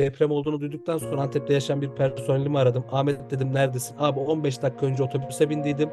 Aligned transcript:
deprem 0.00 0.30
olduğunu 0.30 0.60
duyduktan 0.60 0.98
sonra 0.98 1.20
Antep'te 1.20 1.54
yaşayan 1.54 1.82
bir 1.82 1.88
personelimi 1.88 2.58
aradım. 2.58 2.84
Ahmet 2.92 3.30
dedim 3.30 3.54
neredesin? 3.54 3.96
Abi 3.98 4.20
15 4.20 4.62
dakika 4.62 4.86
önce 4.86 5.02
otobüse 5.02 5.50
bindiydim. 5.50 5.90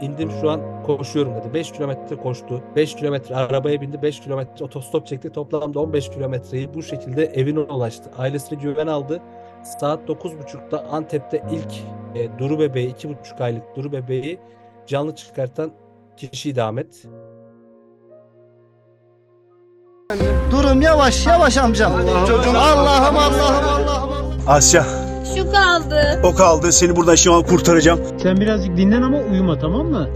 İndim 0.00 0.30
şu 0.40 0.50
an 0.50 0.82
koşuyorum 0.82 1.34
dedi. 1.34 1.54
5 1.54 1.72
kilometre 1.72 2.16
koştu. 2.16 2.62
5 2.76 2.94
kilometre 2.94 3.36
arabaya 3.36 3.80
bindi. 3.80 4.02
5 4.02 4.20
kilometre 4.20 4.64
otostop 4.64 5.06
çekti. 5.06 5.30
Toplamda 5.30 5.80
15 5.80 6.10
kilometreyi 6.10 6.74
bu 6.74 6.82
şekilde 6.82 7.24
evine 7.24 7.58
ulaştı. 7.58 8.10
Ailesini 8.18 8.58
güven 8.58 8.86
aldı. 8.86 9.22
Saat 9.62 10.08
9.30'da 10.08 10.84
Antep'te 10.84 11.42
ilk 11.50 11.72
e, 12.14 12.38
Duru 12.38 12.58
bebeği, 12.58 12.92
2,5 12.92 13.42
aylık 13.42 13.76
Duru 13.76 13.92
bebeği 13.92 14.38
canlı 14.86 15.14
çıkartan 15.14 15.70
kişiydi 16.16 16.62
Ahmet. 16.62 17.06
Durum 20.50 20.82
yavaş 20.82 21.26
yavaş 21.26 21.56
amcam. 21.56 21.92
Allah'ım 21.92 22.56
Allah'ım 22.56 23.16
Allah'ım 23.16 23.68
Allah'ım. 23.68 24.10
Asya 24.46 24.84
Şu 25.36 25.52
kaldı. 25.52 26.20
o 26.24 26.34
kaldı 26.34 26.72
seni 26.72 26.96
buradan 26.96 27.14
şu 27.14 27.34
an 27.34 27.42
kurtaracağım. 27.42 28.00
Sen 28.22 28.40
birazcık 28.40 28.76
dinlen 28.76 29.02
ama 29.02 29.18
uyuma 29.18 29.58
tamam 29.58 29.86
mı? 29.86 30.08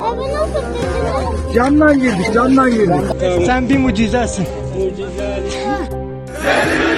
Abi 0.00 0.34
nasıl 0.34 0.54
dedin? 0.54 1.54
Camdan 1.54 2.00
girdik, 2.00 2.34
camdan 2.34 2.70
girdik. 2.70 3.00
Sen 3.46 3.68
bir 3.68 3.78
mucizesin. 3.78 4.46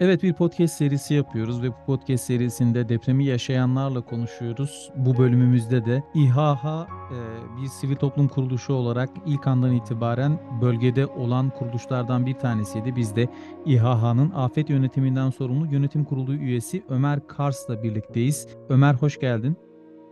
Evet 0.00 0.22
bir 0.22 0.32
podcast 0.32 0.74
serisi 0.74 1.14
yapıyoruz 1.14 1.62
ve 1.62 1.68
bu 1.68 1.74
podcast 1.86 2.24
serisinde 2.24 2.88
depremi 2.88 3.24
yaşayanlarla 3.24 4.00
konuşuyoruz. 4.00 4.90
Bu 4.96 5.18
bölümümüzde 5.18 5.84
de 5.84 6.02
İHH 6.14 6.64
e, 6.66 7.18
bir 7.62 7.66
sivil 7.68 7.96
toplum 7.96 8.28
kuruluşu 8.28 8.72
olarak 8.72 9.10
ilk 9.26 9.46
andan 9.46 9.74
itibaren 9.74 10.38
bölgede 10.62 11.06
olan 11.06 11.50
kuruluşlardan 11.50 12.26
bir 12.26 12.34
tanesiydi. 12.34 12.96
Biz 12.96 13.16
de 13.16 13.28
İHH'nın 13.66 14.30
afet 14.30 14.70
yönetiminden 14.70 15.30
sorumlu 15.30 15.66
yönetim 15.66 16.04
kurulu 16.04 16.34
üyesi 16.34 16.82
Ömer 16.88 17.26
Kars'la 17.26 17.82
birlikteyiz. 17.82 18.48
Ömer 18.68 18.94
hoş 18.94 19.20
geldin. 19.20 19.56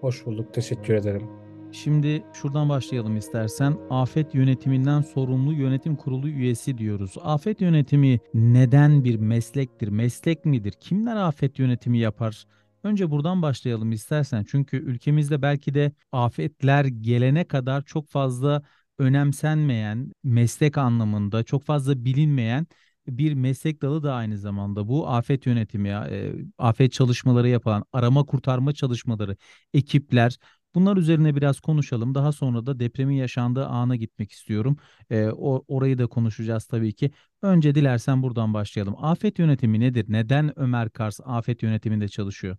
Hoş 0.00 0.26
bulduk. 0.26 0.54
Teşekkür 0.54 0.94
ederim. 0.94 1.47
Şimdi 1.72 2.22
şuradan 2.34 2.68
başlayalım 2.68 3.16
istersen. 3.16 3.76
Afet 3.90 4.34
yönetiminden 4.34 5.00
sorumlu 5.00 5.52
yönetim 5.52 5.96
kurulu 5.96 6.28
üyesi 6.28 6.78
diyoruz. 6.78 7.14
Afet 7.22 7.60
yönetimi 7.60 8.20
neden 8.34 9.04
bir 9.04 9.16
meslektir? 9.16 9.88
Meslek 9.88 10.44
midir? 10.44 10.72
Kimler 10.80 11.16
afet 11.16 11.58
yönetimi 11.58 11.98
yapar? 11.98 12.44
Önce 12.82 13.10
buradan 13.10 13.42
başlayalım 13.42 13.92
istersen. 13.92 14.44
Çünkü 14.50 14.76
ülkemizde 14.76 15.42
belki 15.42 15.74
de 15.74 15.92
afetler 16.12 16.84
gelene 16.84 17.44
kadar 17.44 17.82
çok 17.82 18.08
fazla 18.08 18.62
önemsenmeyen, 18.98 20.12
meslek 20.24 20.78
anlamında 20.78 21.42
çok 21.42 21.64
fazla 21.64 22.04
bilinmeyen 22.04 22.66
bir 23.08 23.34
meslek 23.34 23.82
dalı 23.82 24.02
da 24.02 24.14
aynı 24.14 24.38
zamanda 24.38 24.88
bu 24.88 25.08
afet 25.08 25.46
yönetimi, 25.46 25.88
e, 25.88 26.32
afet 26.58 26.92
çalışmaları 26.92 27.48
yapan, 27.48 27.84
arama 27.92 28.24
kurtarma 28.24 28.72
çalışmaları, 28.72 29.36
ekipler, 29.74 30.38
Bunlar 30.74 30.96
üzerine 30.96 31.36
biraz 31.36 31.60
konuşalım. 31.60 32.14
Daha 32.14 32.32
sonra 32.32 32.66
da 32.66 32.80
depremin 32.80 33.16
yaşandığı 33.16 33.66
ana 33.66 33.96
gitmek 33.96 34.32
istiyorum. 34.32 34.76
Ee, 35.10 35.26
o, 35.26 35.64
orayı 35.68 35.98
da 35.98 36.06
konuşacağız 36.06 36.64
tabii 36.64 36.92
ki. 36.94 37.10
Önce 37.42 37.74
dilersen 37.74 38.22
buradan 38.22 38.54
başlayalım. 38.54 38.94
Afet 39.04 39.38
yönetimi 39.38 39.80
nedir? 39.80 40.04
Neden 40.08 40.58
Ömer 40.58 40.90
Kars 40.90 41.20
afet 41.24 41.62
yönetiminde 41.62 42.08
çalışıyor? 42.08 42.56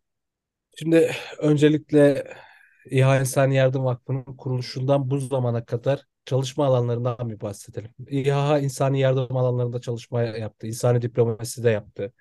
Şimdi 0.79 1.11
öncelikle 1.39 2.23
İHA 2.91 3.19
İnsani 3.19 3.55
Yardım 3.55 3.85
Vakfı'nın 3.85 4.23
kuruluşundan 4.23 5.09
bu 5.09 5.19
zamana 5.19 5.65
kadar 5.65 6.05
çalışma 6.25 6.65
alanlarından 6.65 7.29
bir 7.29 7.41
bahsedelim. 7.41 7.91
İHA 8.07 8.59
insani 8.59 8.99
yardım 8.99 9.37
alanlarında 9.37 9.81
çalışma 9.81 10.21
yaptı. 10.21 10.67
İnsani 10.67 11.01
diplomasi 11.01 11.63
de 11.63 11.69
yaptı. 11.69 12.13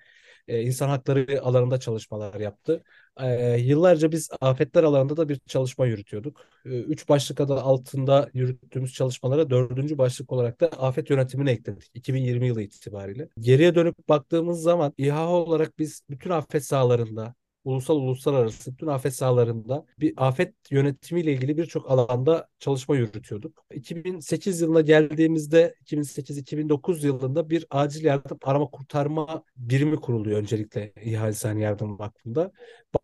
Ee, 0.49 0.61
insan 0.61 0.89
hakları 0.89 1.41
alanında 1.43 1.79
çalışmalar 1.79 2.39
yaptı. 2.39 2.83
Ee, 3.19 3.57
yıllarca 3.57 4.11
biz 4.11 4.29
afetler 4.41 4.83
alanında 4.83 5.17
da 5.17 5.29
bir 5.29 5.39
çalışma 5.47 5.85
yürütüyorduk. 5.85 6.45
Ee, 6.65 6.69
üç 6.69 7.09
başlık 7.09 7.41
adı 7.41 7.53
altında 7.53 8.29
yürüttüğümüz 8.33 8.93
çalışmalara 8.93 9.49
dördüncü 9.49 9.97
başlık 9.97 10.31
olarak 10.31 10.61
da 10.61 10.67
afet 10.67 11.09
yönetimini 11.09 11.49
ekledik 11.49 11.91
2020 11.93 12.47
yılı 12.47 12.61
itibariyle. 12.61 13.29
Geriye 13.39 13.75
dönüp 13.75 14.09
baktığımız 14.09 14.61
zaman 14.61 14.93
İHA 14.97 15.27
olarak 15.29 15.79
biz 15.79 16.01
bütün 16.09 16.29
afet 16.29 16.65
sahalarında 16.65 17.35
ulusal 17.63 17.95
uluslararası 17.95 18.71
bütün 18.71 18.87
afet 18.87 19.15
sahalarında 19.15 19.85
bir 19.99 20.13
afet 20.17 20.53
yönetimiyle 20.71 21.33
ilgili 21.33 21.57
birçok 21.57 21.91
alanda 21.91 22.47
çalışma 22.59 22.95
yürütüyorduk. 22.95 23.65
2008 23.73 24.61
yılına 24.61 24.81
geldiğimizde 24.81 25.75
2008-2009 25.85 27.05
yılında 27.05 27.49
bir 27.49 27.65
acil 27.69 28.05
yardım 28.05 28.37
arama 28.43 28.69
kurtarma 28.69 29.43
birimi 29.57 29.95
kuruluyor 29.95 30.39
öncelikle 30.39 30.93
İHA 31.03 31.51
Yardım 31.57 31.99
Vakfı'nda. 31.99 32.51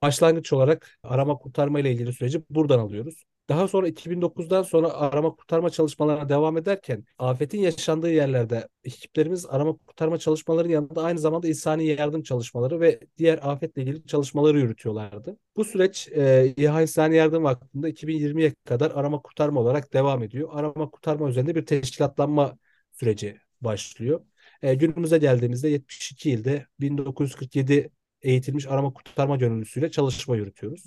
Başlangıç 0.02 0.54
olarak 0.54 1.00
arama 1.04 1.38
kurtarma 1.38 1.80
ile 1.80 1.92
ilgili 1.92 2.14
süreci 2.14 2.44
buradan 2.50 2.80
alıyoruz. 2.80 3.24
Daha 3.50 3.68
sonra 3.68 3.88
2009'dan 3.88 4.64
sonra 4.64 4.94
arama 4.94 5.36
kurtarma 5.36 5.70
çalışmalarına 5.70 6.30
devam 6.30 6.58
ederken 6.58 7.06
afetin 7.20 7.60
yaşandığı 7.60 8.12
yerlerde 8.12 8.68
ekiplerimiz 8.84 9.46
arama 9.46 9.78
kurtarma 9.78 10.18
çalışmaları 10.18 10.72
yanında 10.72 11.04
aynı 11.04 11.20
zamanda 11.20 11.48
insani 11.48 11.86
yardım 11.86 12.24
çalışmaları 12.24 12.80
ve 12.80 13.00
diğer 13.18 13.40
afetle 13.42 13.82
ilgili 13.82 14.08
çalışmaları 14.08 14.60
yürütüyorlardı. 14.60 15.38
Bu 15.56 15.66
süreç 15.66 16.08
e, 16.12 16.54
İHA 16.58 16.82
İnsani 16.82 17.16
Yardım 17.16 17.44
Vakfı'nda 17.44 17.90
2020'ye 17.90 18.54
kadar 18.66 18.92
arama 18.92 19.22
kurtarma 19.22 19.60
olarak 19.60 19.94
devam 19.94 20.24
ediyor. 20.24 20.50
Arama 20.52 20.90
kurtarma 20.90 21.30
üzerinde 21.30 21.56
bir 21.56 21.66
teşkilatlanma 21.66 22.58
süreci 22.92 23.38
başlıyor. 23.62 24.22
E, 24.62 24.74
günümüze 24.74 25.18
geldiğimizde 25.18 25.70
72 25.70 26.32
ilde 26.32 26.68
1947 26.80 27.90
eğitilmiş 28.22 28.68
arama 28.68 28.94
kurtarma 28.94 29.36
gönüllüsüyle 29.36 29.92
çalışma 29.92 30.36
yürütüyoruz. 30.36 30.84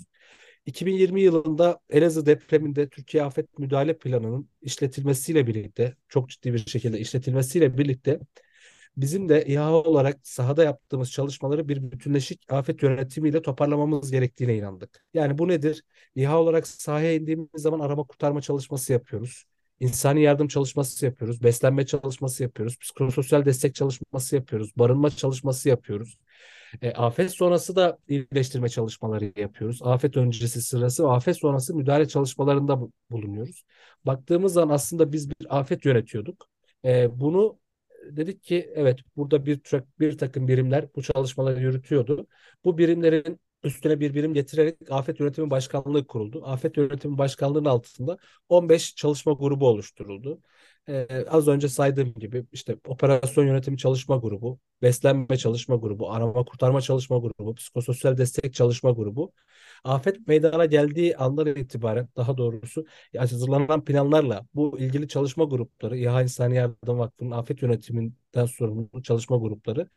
2020 0.69 1.21
yılında 1.21 1.79
Elazığ 1.89 2.25
depreminde 2.25 2.89
Türkiye 2.89 3.23
Afet 3.23 3.59
Müdahale 3.59 3.97
Planı'nın 3.97 4.49
işletilmesiyle 4.61 5.47
birlikte, 5.47 5.95
çok 6.09 6.29
ciddi 6.29 6.53
bir 6.53 6.59
şekilde 6.59 6.99
işletilmesiyle 6.99 7.77
birlikte 7.77 8.19
bizim 8.97 9.29
de 9.29 9.45
İHA 9.45 9.73
olarak 9.73 10.19
sahada 10.23 10.63
yaptığımız 10.63 11.11
çalışmaları 11.11 11.67
bir 11.69 11.91
bütünleşik 11.91 12.53
afet 12.53 12.83
yönetimiyle 12.83 13.41
toparlamamız 13.41 14.11
gerektiğine 14.11 14.57
inandık. 14.57 15.05
Yani 15.13 15.37
bu 15.37 15.47
nedir? 15.47 15.83
İHA 16.15 16.39
olarak 16.41 16.67
sahaya 16.67 17.13
indiğimiz 17.15 17.49
zaman 17.55 17.79
arama 17.79 18.03
kurtarma 18.03 18.41
çalışması 18.41 18.93
yapıyoruz. 18.93 19.45
İnsani 19.79 20.21
yardım 20.21 20.47
çalışması 20.47 21.05
yapıyoruz, 21.05 21.43
beslenme 21.43 21.85
çalışması 21.85 22.43
yapıyoruz, 22.43 22.77
psikososyal 22.79 23.45
destek 23.45 23.75
çalışması 23.75 24.35
yapıyoruz, 24.35 24.71
barınma 24.77 25.09
çalışması 25.09 25.69
yapıyoruz. 25.69 26.17
E, 26.81 26.91
afet 26.91 27.31
sonrası 27.31 27.75
da 27.75 27.97
iyileştirme 28.07 28.69
çalışmaları 28.69 29.33
yapıyoruz. 29.35 29.79
Afet 29.83 30.17
öncesi 30.17 30.61
sırası 30.61 31.03
ve 31.03 31.07
afet 31.07 31.37
sonrası 31.37 31.75
müdahale 31.75 32.07
çalışmalarında 32.07 32.79
bulunuyoruz. 33.09 33.63
Baktığımız 34.05 34.53
zaman 34.53 34.75
aslında 34.75 35.11
biz 35.11 35.29
bir 35.29 35.59
afet 35.59 35.85
yönetiyorduk. 35.85 36.47
E, 36.85 37.19
bunu 37.19 37.59
dedik 38.11 38.43
ki 38.43 38.71
evet 38.75 38.99
burada 39.15 39.45
bir 39.45 39.61
bir 39.99 40.17
takım 40.17 40.47
birimler 40.47 40.85
bu 40.95 41.01
çalışmaları 41.01 41.61
yürütüyordu. 41.61 42.27
Bu 42.63 42.77
birimlerin 42.77 43.39
üstüne 43.63 43.99
bir 43.99 44.13
birim 44.13 44.33
getirerek 44.33 44.77
Afet 44.89 45.19
Yönetimi 45.19 45.49
Başkanlığı 45.49 46.07
kuruldu. 46.07 46.41
Afet 46.45 46.77
Yönetimi 46.77 47.17
Başkanlığı'nın 47.17 47.65
altında 47.69 48.17
15 48.49 48.95
çalışma 48.95 49.33
grubu 49.33 49.67
oluşturuldu. 49.67 50.41
Ee, 50.89 51.25
az 51.29 51.47
önce 51.47 51.69
saydığım 51.69 52.13
gibi 52.13 52.45
işte 52.51 52.77
operasyon 52.87 53.45
yönetimi 53.45 53.77
çalışma 53.77 54.17
grubu, 54.17 54.59
beslenme 54.81 55.37
çalışma 55.37 55.75
grubu, 55.75 56.11
arama 56.11 56.45
kurtarma 56.45 56.81
çalışma 56.81 57.17
grubu, 57.17 57.55
psikososyal 57.55 58.17
destek 58.17 58.53
çalışma 58.53 58.91
grubu. 58.91 59.31
Afet 59.83 60.27
meydana 60.27 60.65
geldiği 60.65 61.17
andan 61.17 61.47
itibaren 61.47 62.09
daha 62.15 62.37
doğrusu 62.37 62.85
hazırlanan 63.17 63.83
planlarla 63.85 64.45
bu 64.53 64.79
ilgili 64.79 65.07
çalışma 65.07 65.43
grupları, 65.43 65.97
İHA 65.97 66.21
İnsani 66.21 66.55
Yardım 66.55 66.99
Vakfı'nın 66.99 67.31
afet 67.31 67.61
yönetiminden 67.61 68.45
sorumlu 68.45 69.03
çalışma 69.03 69.37
grupları, 69.37 69.87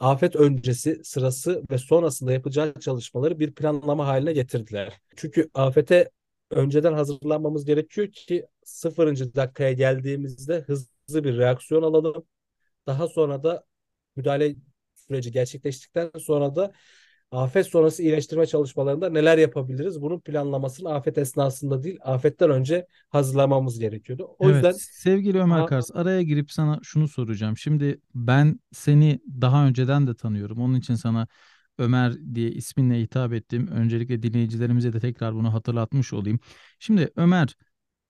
afet 0.00 0.36
öncesi, 0.36 1.00
sırası 1.04 1.62
ve 1.70 1.78
sonrasında 1.78 2.32
yapacağı 2.32 2.74
çalışmaları 2.80 3.38
bir 3.38 3.54
planlama 3.54 4.06
haline 4.06 4.32
getirdiler. 4.32 5.00
Çünkü 5.16 5.50
afete 5.54 6.10
önceden 6.52 6.92
hazırlanmamız 6.92 7.64
gerekiyor 7.64 8.08
ki 8.12 8.46
sıfırıncı 8.64 9.34
dakikaya 9.34 9.72
geldiğimizde 9.72 10.60
hızlı 10.60 11.24
bir 11.24 11.38
reaksiyon 11.38 11.82
alalım. 11.82 12.24
Daha 12.86 13.08
sonra 13.08 13.42
da 13.42 13.64
müdahale 14.16 14.56
süreci 14.94 15.32
gerçekleştikten 15.32 16.10
sonra 16.20 16.56
da 16.56 16.72
afet 17.30 17.66
sonrası 17.66 18.02
iyileştirme 18.02 18.46
çalışmalarında 18.46 19.10
neler 19.10 19.38
yapabiliriz? 19.38 20.02
Bunun 20.02 20.20
planlamasını 20.20 20.94
afet 20.94 21.18
esnasında 21.18 21.82
değil, 21.82 21.98
afetten 22.02 22.50
önce 22.50 22.86
hazırlamamız 23.10 23.78
gerekiyordu. 23.78 24.36
O 24.38 24.48
Evet, 24.48 24.50
yüzden 24.50 24.80
sevgili 24.92 25.40
Ömer 25.40 25.66
Kars, 25.66 25.90
araya 25.94 26.22
girip 26.22 26.52
sana 26.52 26.80
şunu 26.82 27.08
soracağım. 27.08 27.56
Şimdi 27.56 28.00
ben 28.14 28.60
seni 28.72 29.20
daha 29.40 29.66
önceden 29.66 30.06
de 30.06 30.14
tanıyorum. 30.14 30.58
Onun 30.58 30.74
için 30.74 30.94
sana 30.94 31.26
Ömer 31.82 32.34
diye 32.34 32.50
isminle 32.50 33.00
hitap 33.02 33.32
ettim. 33.32 33.66
Öncelikle 33.68 34.22
dinleyicilerimize 34.22 34.92
de 34.92 35.00
tekrar 35.00 35.34
bunu 35.34 35.54
hatırlatmış 35.54 36.12
olayım. 36.12 36.40
Şimdi 36.78 37.10
Ömer, 37.16 37.56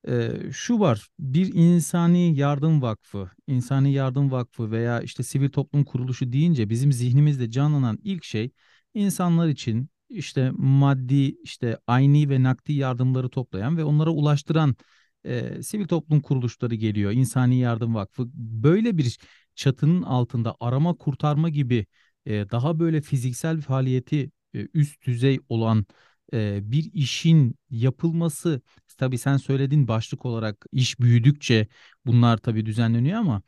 Ee, 0.08 0.30
şu 0.52 0.80
var, 0.80 1.08
bir 1.18 1.54
insani 1.54 2.36
yardım 2.36 2.82
vakfı, 2.82 3.30
insani 3.46 3.92
yardım 3.92 4.30
vakfı 4.30 4.70
veya 4.70 5.00
işte 5.00 5.22
sivil 5.22 5.48
toplum 5.50 5.84
kuruluşu 5.84 6.32
deyince 6.32 6.70
bizim 6.70 6.92
zihnimizde 6.92 7.50
canlanan 7.50 7.98
ilk 8.04 8.24
şey 8.24 8.50
insanlar 8.94 9.48
için 9.48 9.88
işte 10.08 10.50
maddi, 10.56 11.36
işte 11.42 11.78
ayni 11.86 12.28
ve 12.30 12.42
nakdi 12.42 12.72
yardımları 12.72 13.28
toplayan 13.28 13.76
ve 13.76 13.84
onlara 13.84 14.10
ulaştıran 14.10 14.76
e, 15.24 15.62
sivil 15.62 15.86
toplum 15.88 16.20
kuruluşları 16.20 16.74
geliyor. 16.74 17.12
İnsani 17.12 17.58
Yardım 17.58 17.94
Vakfı 17.94 18.30
böyle 18.34 18.98
bir 18.98 19.18
çatının 19.54 20.02
altında 20.02 20.56
arama 20.60 20.94
kurtarma 20.94 21.48
gibi 21.48 21.86
e, 22.26 22.50
daha 22.50 22.78
böyle 22.78 23.00
fiziksel 23.00 23.60
faaliyeti 23.60 24.30
e, 24.54 24.68
üst 24.74 25.06
düzey 25.06 25.40
olan 25.48 25.86
e, 26.32 26.60
bir 26.72 26.90
işin 26.92 27.54
yapılması 27.70 28.60
tabii 28.98 29.18
sen 29.18 29.36
söyledin 29.36 29.88
başlık 29.88 30.24
olarak 30.26 30.66
iş 30.72 31.00
büyüdükçe 31.00 31.68
bunlar 32.06 32.36
tabii 32.38 32.66
düzenleniyor 32.66 33.18
ama 33.20 33.42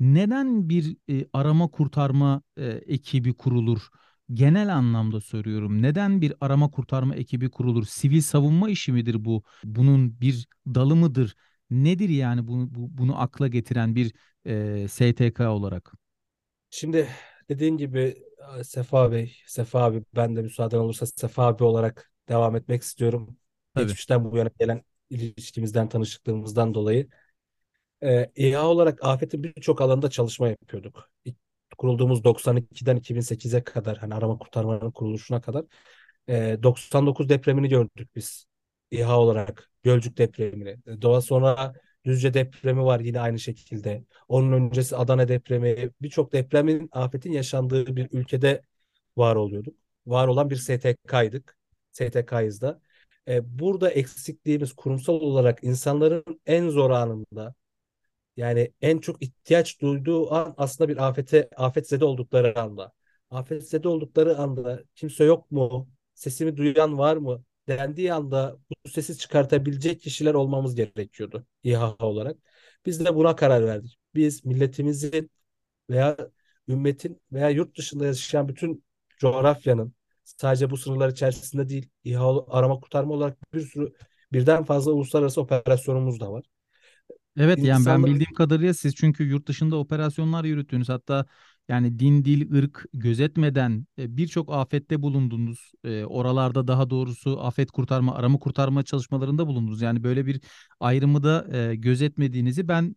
neden 0.00 0.68
bir 0.68 0.96
e, 1.10 1.26
arama 1.32 1.68
kurtarma 1.68 2.42
e, 2.56 2.66
ekibi 2.66 3.34
kurulur? 3.34 3.88
Genel 4.34 4.74
anlamda 4.76 5.20
soruyorum. 5.20 5.82
Neden 5.82 6.20
bir 6.20 6.32
arama 6.40 6.70
kurtarma 6.70 7.14
ekibi 7.14 7.50
kurulur? 7.50 7.84
Sivil 7.86 8.20
savunma 8.20 8.70
işi 8.70 8.92
midir 8.92 9.24
bu? 9.24 9.42
Bunun 9.64 10.20
bir 10.20 10.46
dalı 10.66 10.96
mıdır? 10.96 11.34
Nedir 11.70 12.08
yani 12.08 12.46
bunu, 12.48 12.74
bu- 12.74 12.98
bunu 12.98 13.20
akla 13.20 13.48
getiren 13.48 13.94
bir 13.94 14.12
e, 14.46 14.88
STK 14.88 15.48
olarak? 15.50 15.92
Şimdi 16.70 17.08
dediğin 17.48 17.76
gibi 17.76 18.24
e, 18.60 18.64
Sefa 18.64 19.12
Bey, 19.12 19.36
Sefa 19.46 19.82
abi 19.84 20.04
ben 20.16 20.36
de 20.36 20.42
müsaaden 20.42 20.78
olursa 20.78 21.06
Sefa 21.06 21.46
abi 21.46 21.64
olarak 21.64 22.12
devam 22.28 22.56
etmek 22.56 22.82
istiyorum. 22.82 23.38
Tabii. 23.74 23.84
Geçmişten 23.86 24.24
bu 24.32 24.36
yana 24.36 24.50
gelen 24.60 24.82
ilişkimizden, 25.10 25.88
tanışıklığımızdan 25.88 26.74
dolayı. 26.74 27.08
Ee, 28.02 28.30
İHA 28.36 28.66
olarak 28.68 29.04
afetin 29.04 29.42
birçok 29.44 29.80
alanda 29.80 30.10
çalışma 30.10 30.48
yapıyorduk. 30.48 31.10
Kurulduğumuz 31.78 32.24
92'den 32.24 32.96
2008'e 32.96 33.64
kadar 33.64 33.98
hani 33.98 34.14
arama 34.14 34.38
kurtarmanın 34.38 34.90
kuruluşuna 34.90 35.40
kadar 35.40 35.64
e, 36.28 36.58
99 36.62 37.28
depremini 37.28 37.68
gördük 37.68 38.10
biz 38.16 38.46
İHA 38.90 39.18
olarak. 39.20 39.70
Gölcük 39.82 40.18
depremini. 40.18 40.70
E, 40.70 41.02
Daha 41.02 41.20
sonra 41.20 41.74
Düzce 42.06 42.34
depremi 42.34 42.84
var 42.84 43.00
yine 43.00 43.20
aynı 43.20 43.38
şekilde. 43.38 44.04
Onun 44.28 44.52
öncesi 44.52 44.96
Adana 44.96 45.28
depremi. 45.28 45.90
Birçok 46.02 46.32
depremin, 46.32 46.88
afetin 46.92 47.32
yaşandığı 47.32 47.96
bir 47.96 48.08
ülkede 48.12 48.62
var 49.16 49.36
oluyorduk. 49.36 49.74
Var 50.06 50.28
olan 50.28 50.50
bir 50.50 50.56
STK'ydık. 50.56 51.56
STK'yız 51.92 52.60
da. 52.62 52.80
E, 53.28 53.58
burada 53.58 53.90
eksikliğimiz 53.90 54.72
kurumsal 54.72 55.14
olarak 55.14 55.64
insanların 55.64 56.24
en 56.46 56.68
zor 56.68 56.90
anında 56.90 57.54
yani 58.36 58.72
en 58.80 58.98
çok 58.98 59.22
ihtiyaç 59.22 59.80
duyduğu 59.80 60.34
an 60.34 60.54
aslında 60.56 60.88
bir 60.88 61.08
afete, 61.08 61.48
afetzede 61.56 62.04
oldukları 62.04 62.60
anda. 62.60 62.92
Afetzede 63.30 63.88
oldukları 63.88 64.38
anda 64.38 64.84
kimse 64.94 65.24
yok 65.24 65.50
mu? 65.50 65.88
Sesimi 66.14 66.56
duyan 66.56 66.98
var 66.98 67.16
mı? 67.16 67.44
Dendiği 67.68 68.12
anda 68.12 68.58
bu 68.84 68.90
sesi 68.90 69.18
çıkartabilecek 69.18 70.00
kişiler 70.00 70.34
olmamız 70.34 70.74
gerekiyordu 70.74 71.46
İHA 71.62 71.96
olarak. 71.98 72.36
Biz 72.86 73.04
de 73.04 73.14
buna 73.14 73.36
karar 73.36 73.66
verdik. 73.66 73.98
Biz 74.14 74.44
milletimizin 74.44 75.30
veya 75.90 76.16
ümmetin 76.68 77.20
veya 77.32 77.50
yurt 77.50 77.78
dışında 77.78 78.06
yaşayan 78.06 78.48
bütün 78.48 78.84
coğrafyanın 79.18 79.94
sadece 80.24 80.70
bu 80.70 80.76
sınırlar 80.76 81.08
içerisinde 81.08 81.68
değil 81.68 81.88
İHA 82.04 82.46
arama 82.48 82.80
kurtarma 82.80 83.14
olarak 83.14 83.54
bir 83.54 83.60
sürü 83.60 83.92
birden 84.32 84.64
fazla 84.64 84.92
uluslararası 84.92 85.40
operasyonumuz 85.40 86.20
da 86.20 86.32
var. 86.32 86.44
Evet 87.38 87.58
yani 87.58 87.86
ben 87.86 88.04
bildiğim 88.04 88.34
kadarıyla 88.34 88.74
siz 88.74 88.94
çünkü 88.94 89.24
yurt 89.24 89.48
dışında 89.48 89.76
operasyonlar 89.76 90.44
yürüttünüz. 90.44 90.88
Hatta 90.88 91.26
yani 91.68 91.98
din, 91.98 92.24
dil, 92.24 92.54
ırk 92.54 92.84
gözetmeden 92.92 93.86
e, 93.98 94.16
birçok 94.16 94.52
afette 94.52 95.02
bulundunuz. 95.02 95.72
E, 95.84 96.04
oralarda 96.04 96.68
daha 96.68 96.90
doğrusu 96.90 97.40
afet 97.40 97.70
kurtarma, 97.70 98.14
arama 98.14 98.38
kurtarma 98.38 98.82
çalışmalarında 98.82 99.46
bulundunuz. 99.46 99.82
Yani 99.82 100.02
böyle 100.04 100.26
bir 100.26 100.40
ayrımı 100.80 101.22
da 101.22 101.56
e, 101.58 101.74
gözetmediğinizi 101.74 102.68
ben 102.68 102.96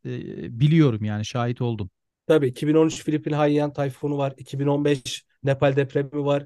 biliyorum 0.60 1.04
yani 1.04 1.26
şahit 1.26 1.62
oldum. 1.62 1.90
Tabii 2.28 2.48
2013 2.48 3.04
Filipin 3.04 3.32
Haiyan 3.32 3.74
tayfunu 3.74 4.18
var. 4.18 4.34
2015 4.38 5.26
Nepal 5.44 5.76
depremi 5.76 6.26
var. 6.26 6.46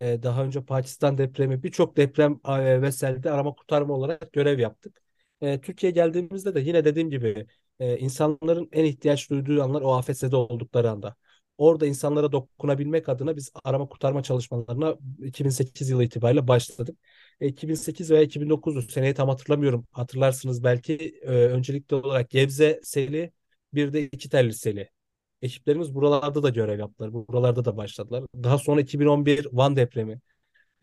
Daha 0.00 0.44
önce 0.44 0.64
Pakistan 0.64 1.18
depremi 1.18 1.62
birçok 1.62 1.96
deprem 1.96 2.40
e, 2.48 2.82
ve 2.82 2.92
selde 2.92 3.30
arama 3.30 3.54
kurtarma 3.54 3.94
olarak 3.94 4.32
görev 4.32 4.58
yaptık. 4.58 5.02
Türkiye'ye 5.40 5.94
geldiğimizde 5.94 6.54
de 6.54 6.60
yine 6.60 6.84
dediğim 6.84 7.10
gibi 7.10 7.46
insanların 7.80 8.68
en 8.72 8.84
ihtiyaç 8.84 9.30
duyduğu 9.30 9.62
anlar 9.62 9.82
o 9.82 9.94
afetzede 9.94 10.36
oldukları 10.36 10.90
anda. 10.90 11.16
Orada 11.58 11.86
insanlara 11.86 12.32
dokunabilmek 12.32 13.08
adına 13.08 13.36
biz 13.36 13.52
arama 13.64 13.88
kurtarma 13.88 14.22
çalışmalarına 14.22 14.96
2008 15.18 15.90
yılı 15.90 16.04
itibariyle 16.04 16.48
başladık. 16.48 16.98
E, 17.40 17.48
2008 17.48 18.10
veya 18.10 18.22
2009 18.22 18.90
seneyi 18.90 19.14
tam 19.14 19.28
hatırlamıyorum. 19.28 19.86
Hatırlarsınız 19.92 20.64
belki 20.64 21.20
e, 21.22 21.28
öncelikli 21.30 21.94
olarak 21.94 22.30
Gebze 22.30 22.80
seli 22.82 23.32
bir 23.74 23.92
de 23.92 24.02
iki 24.06 24.28
telli 24.28 24.54
seli. 24.54 24.90
Ekiplerimiz 25.42 25.94
buralarda 25.94 26.42
da 26.42 26.48
görev 26.48 26.78
yaptılar. 26.78 27.12
Buralarda 27.12 27.64
da 27.64 27.76
başladılar. 27.76 28.24
Daha 28.34 28.58
sonra 28.58 28.80
2011 28.80 29.46
Van 29.52 29.76
depremi. 29.76 30.20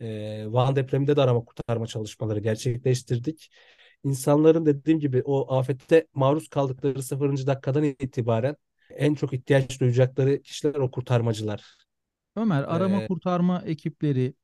Ee, 0.00 0.44
Van 0.48 0.76
depreminde 0.76 1.16
de 1.16 1.22
arama 1.22 1.44
kurtarma 1.44 1.86
çalışmaları 1.86 2.40
gerçekleştirdik. 2.40 3.50
İnsanların 4.04 4.66
dediğim 4.66 5.00
gibi 5.00 5.22
o 5.24 5.54
afette 5.54 6.06
maruz 6.14 6.48
kaldıkları 6.48 7.02
sıfırıncı 7.02 7.46
dakikadan 7.46 7.84
itibaren 7.84 8.56
en 8.96 9.14
çok 9.14 9.32
ihtiyaç 9.32 9.80
duyacakları 9.80 10.42
kişiler 10.42 10.74
o 10.74 10.90
kurtarmacılar. 10.90 11.76
Ömer, 12.36 12.62
arama 12.64 13.02
Ee, 13.02 13.06
kurtarma 13.06 13.62
ekipleri 13.62 14.34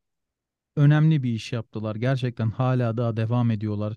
önemli 0.77 1.23
bir 1.23 1.33
iş 1.33 1.53
yaptılar. 1.53 1.97
Gerçekten 1.97 2.51
hala 2.51 2.97
daha 2.97 3.17
devam 3.17 3.51
ediyorlar. 3.51 3.97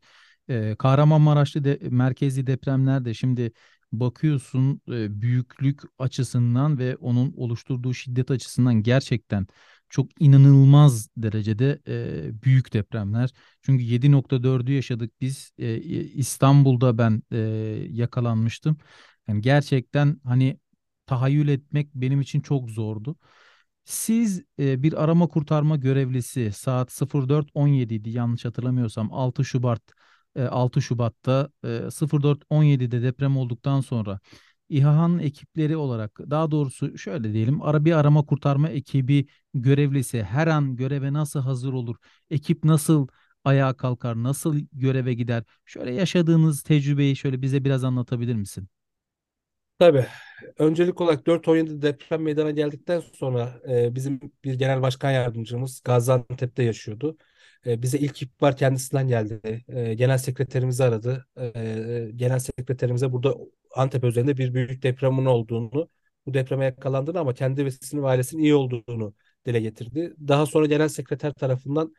Ee, 0.50 0.76
Kahramanmaraş'ta 0.80 1.64
de, 1.64 1.80
merkezi 1.92 2.48
depremlerde 2.48 3.14
şimdi 3.14 3.52
bakıyorsun 3.94 4.82
e, 4.92 5.22
büyüklük 5.22 5.82
açısından 6.00 6.80
ve 6.80 6.96
onun 6.98 7.34
oluşturduğu 7.38 7.94
şiddet 7.94 8.32
açısından 8.32 8.84
gerçekten 8.84 9.48
çok 9.90 10.22
inanılmaz 10.22 11.10
derecede 11.18 11.82
e, 11.88 12.44
büyük 12.44 12.74
depremler. 12.74 13.30
Çünkü 13.62 13.84
7.4'ü 13.84 14.74
yaşadık 14.74 15.14
biz. 15.22 15.52
E, 15.58 15.78
İstanbul'da 16.04 16.98
ben 16.98 17.24
e, 17.32 17.38
yakalanmıştım. 17.92 18.78
Yani 19.28 19.42
gerçekten 19.42 20.22
hani 20.24 20.60
tahayyül 21.06 21.48
etmek 21.48 21.96
benim 21.96 22.22
için 22.22 22.42
çok 22.42 22.70
zordu. 22.70 23.16
Siz 23.86 24.44
e, 24.60 24.84
bir 24.84 25.04
arama 25.04 25.28
kurtarma 25.28 25.76
görevlisi 25.78 26.52
saat 26.52 26.92
04.17 26.92 27.94
idi 27.94 28.10
yanlış 28.10 28.46
hatırlamıyorsam 28.46 29.14
6 29.14 29.46
Şubat 29.46 29.82
e, 30.36 30.44
6 30.44 30.82
Şubat'ta 30.82 31.50
e, 31.66 31.92
04.17'de 31.92 33.02
deprem 33.02 33.38
olduktan 33.38 33.82
sonra 33.82 34.20
İHA'nın 34.70 35.20
ekipleri 35.20 35.78
olarak 35.78 36.20
daha 36.30 36.52
doğrusu 36.52 36.98
şöyle 36.98 37.34
diyelim 37.34 37.62
ara 37.62 37.86
bir 37.86 37.92
arama 37.92 38.26
kurtarma 38.26 38.70
ekibi 38.70 39.28
görevlisi 39.54 40.24
her 40.24 40.48
an 40.48 40.76
göreve 40.76 41.14
nasıl 41.14 41.40
hazır 41.40 41.74
olur? 41.74 41.96
Ekip 42.30 42.64
nasıl 42.64 43.08
ayağa 43.44 43.74
kalkar? 43.74 44.24
Nasıl 44.24 44.56
göreve 44.74 45.14
gider? 45.14 45.44
Şöyle 45.66 45.94
yaşadığınız 45.94 46.62
tecrübeyi 46.64 47.16
şöyle 47.16 47.42
bize 47.42 47.64
biraz 47.66 47.84
anlatabilir 47.84 48.36
misin? 48.36 48.68
Tabii. 49.82 50.06
Öncelik 50.60 51.02
olarak 51.02 51.28
4-17 51.28 51.82
deprem 51.82 52.22
meydana 52.22 52.52
geldikten 52.52 53.00
sonra 53.14 53.62
e, 53.70 53.96
bizim 53.96 54.20
bir 54.44 54.54
genel 54.54 54.82
başkan 54.82 55.12
yardımcımız 55.12 55.82
Gaziantep'te 55.86 56.64
yaşıyordu. 56.64 57.18
E, 57.66 57.82
bize 57.82 57.98
ilk 57.98 58.22
ihbar 58.22 58.58
kendisinden 58.58 59.08
geldi. 59.08 59.64
E, 59.68 59.94
genel 59.94 60.18
sekreterimizi 60.18 60.84
aradı. 60.84 61.26
E, 61.56 62.12
genel 62.16 62.40
sekreterimize 62.40 63.12
burada 63.12 63.36
Antep 63.76 64.04
özelinde 64.04 64.38
bir 64.38 64.54
büyük 64.54 64.84
depremin 64.84 65.26
olduğunu, 65.26 65.90
bu 66.26 66.34
depreme 66.34 66.66
yakalandığını 66.66 67.20
ama 67.20 67.34
kendi 67.34 67.66
ve 67.66 67.72
sizin 67.72 68.04
ve 68.04 68.08
ailesinin 68.08 68.44
iyi 68.44 68.56
olduğunu 68.56 69.14
dile 69.46 69.60
getirdi. 69.60 70.14
Daha 70.28 70.46
sonra 70.46 70.66
genel 70.66 70.88
sekreter 70.88 71.34
tarafından 71.34 71.94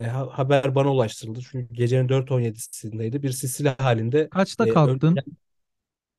e, 0.00 0.04
ha- 0.04 0.38
haber 0.38 0.74
bana 0.74 0.92
ulaştırıldı. 0.92 1.40
Çünkü 1.50 1.74
gecenin 1.74 2.08
4.17'sindeydi. 2.08 3.22
Bir 3.22 3.30
sisili 3.30 3.68
halinde 3.68 4.28
Kaçta 4.28 4.64
e, 4.66 4.68
ön- 4.68 4.74
kalktın? 4.74 5.18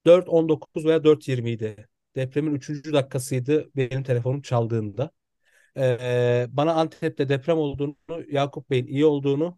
4.19 0.05 0.85
veya 0.85 1.03
4.20 1.03 1.51
idi. 1.51 1.87
Depremin 2.15 2.55
3. 2.55 2.93
dakikasıydı 2.93 3.69
benim 3.75 4.03
telefonum 4.03 4.41
çaldığında. 4.41 5.11
Ee, 5.77 6.47
bana 6.49 6.73
Antep'te 6.73 7.29
deprem 7.29 7.57
olduğunu, 7.57 7.95
Yakup 8.31 8.69
Bey'in 8.69 8.87
iyi 8.87 9.05
olduğunu, 9.05 9.57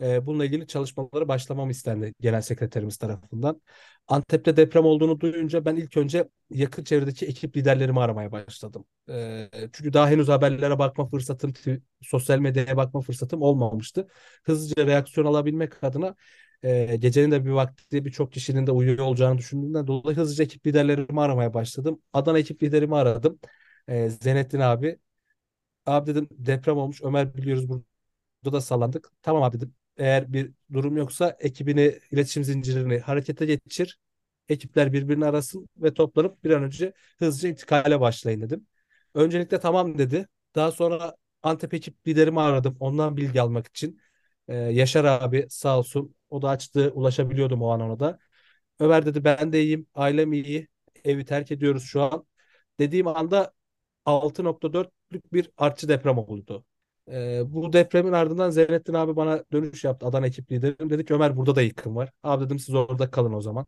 e, 0.00 0.26
bununla 0.26 0.44
ilgili 0.44 0.66
çalışmalara 0.66 1.28
başlamam 1.28 1.70
istendi 1.70 2.14
genel 2.20 2.40
sekreterimiz 2.40 2.96
tarafından. 2.96 3.62
Antep'te 4.08 4.56
deprem 4.56 4.84
olduğunu 4.84 5.20
duyunca 5.20 5.64
ben 5.64 5.76
ilk 5.76 5.96
önce 5.96 6.28
yakın 6.50 6.84
çevredeki 6.84 7.26
ekip 7.26 7.56
liderlerimi 7.56 8.00
aramaya 8.00 8.32
başladım. 8.32 8.84
Ee, 9.10 9.50
çünkü 9.72 9.92
daha 9.92 10.08
henüz 10.10 10.28
haberlere 10.28 10.78
bakma 10.78 11.06
fırsatım, 11.08 11.52
sosyal 12.02 12.38
medyaya 12.38 12.76
bakma 12.76 13.00
fırsatım 13.00 13.42
olmamıştı. 13.42 14.08
Hızlıca 14.44 14.86
reaksiyon 14.86 15.26
alabilmek 15.26 15.84
adına 15.84 16.14
E, 16.62 16.96
gecenin 16.96 17.30
de 17.30 17.44
bir 17.44 17.50
vakti 17.50 18.04
birçok 18.04 18.32
kişinin 18.32 18.66
de 18.66 18.70
uyuyor 18.72 18.98
olacağını 18.98 19.38
düşündüğümden 19.38 19.86
dolayı 19.86 20.16
hızlıca 20.16 20.44
ekip 20.44 20.66
liderlerimi 20.66 21.20
aramaya 21.20 21.54
başladım. 21.54 22.02
Adana 22.12 22.38
ekip 22.38 22.62
liderimi 22.62 22.96
aradım. 22.96 23.40
E, 23.88 24.10
Zenettin 24.10 24.60
abi. 24.60 24.98
Abi 25.86 26.06
dedim 26.10 26.28
deprem 26.32 26.76
olmuş. 26.78 27.02
Ömer 27.02 27.34
biliyoruz 27.36 27.68
burada 27.68 27.84
da 28.52 28.60
sallandık. 28.60 29.10
Tamam 29.22 29.42
abi 29.42 29.56
dedim. 29.56 29.74
Eğer 29.96 30.32
bir 30.32 30.52
durum 30.72 30.96
yoksa 30.96 31.36
ekibini, 31.40 31.98
iletişim 32.10 32.44
zincirini 32.44 32.98
harekete 33.00 33.46
geçir. 33.46 33.98
Ekipler 34.48 34.92
birbirini 34.92 35.26
arasın 35.26 35.68
ve 35.76 35.94
toplanıp 35.94 36.44
bir 36.44 36.50
an 36.50 36.62
önce 36.62 36.92
hızlıca 37.18 37.48
intikale 37.48 38.00
başlayın 38.00 38.40
dedim. 38.42 38.66
Öncelikle 39.14 39.60
tamam 39.60 39.98
dedi. 39.98 40.28
Daha 40.54 40.72
sonra 40.72 41.16
Antep 41.42 41.74
ekip 41.74 42.08
liderimi 42.08 42.40
aradım. 42.40 42.76
Ondan 42.80 43.16
bilgi 43.16 43.42
almak 43.42 43.66
için. 43.66 44.00
Ee, 44.50 44.56
Yaşar 44.56 45.06
abi 45.06 45.46
sağ 45.50 45.78
olsun. 45.80 46.16
O 46.30 46.42
da 46.42 46.50
açtı. 46.50 46.92
Ulaşabiliyordum 46.94 47.62
o 47.62 47.68
an 47.70 47.80
ona 47.82 48.00
da. 48.00 48.20
Ömer 48.80 49.06
dedi 49.06 49.24
ben 49.24 49.52
de 49.52 49.62
iyiyim. 49.62 49.86
Ailem 49.94 50.32
iyi. 50.34 50.68
Evi 51.04 51.24
terk 51.24 51.52
ediyoruz 51.52 51.84
şu 51.84 52.02
an. 52.02 52.26
Dediğim 52.80 53.06
anda 53.08 53.54
6.4'lük 54.06 55.32
bir 55.34 55.50
artçı 55.58 55.88
deprem 55.88 56.18
oldu. 56.18 56.64
Ee, 57.12 57.42
bu 57.46 57.72
depremin 57.72 58.12
ardından 58.12 58.50
Zeynettin 58.50 58.94
abi 58.94 59.16
bana 59.16 59.44
dönüş 59.52 59.84
yaptı. 59.84 60.06
Adana 60.06 60.26
ekip 60.26 60.52
liderim. 60.52 60.90
Dedi 60.90 61.04
ki 61.04 61.14
Ömer 61.14 61.36
burada 61.36 61.56
da 61.56 61.62
yıkım 61.62 61.96
var. 61.96 62.12
Abi 62.22 62.44
dedim 62.46 62.58
siz 62.58 62.74
orada 62.74 63.10
kalın 63.10 63.32
o 63.32 63.40
zaman. 63.40 63.66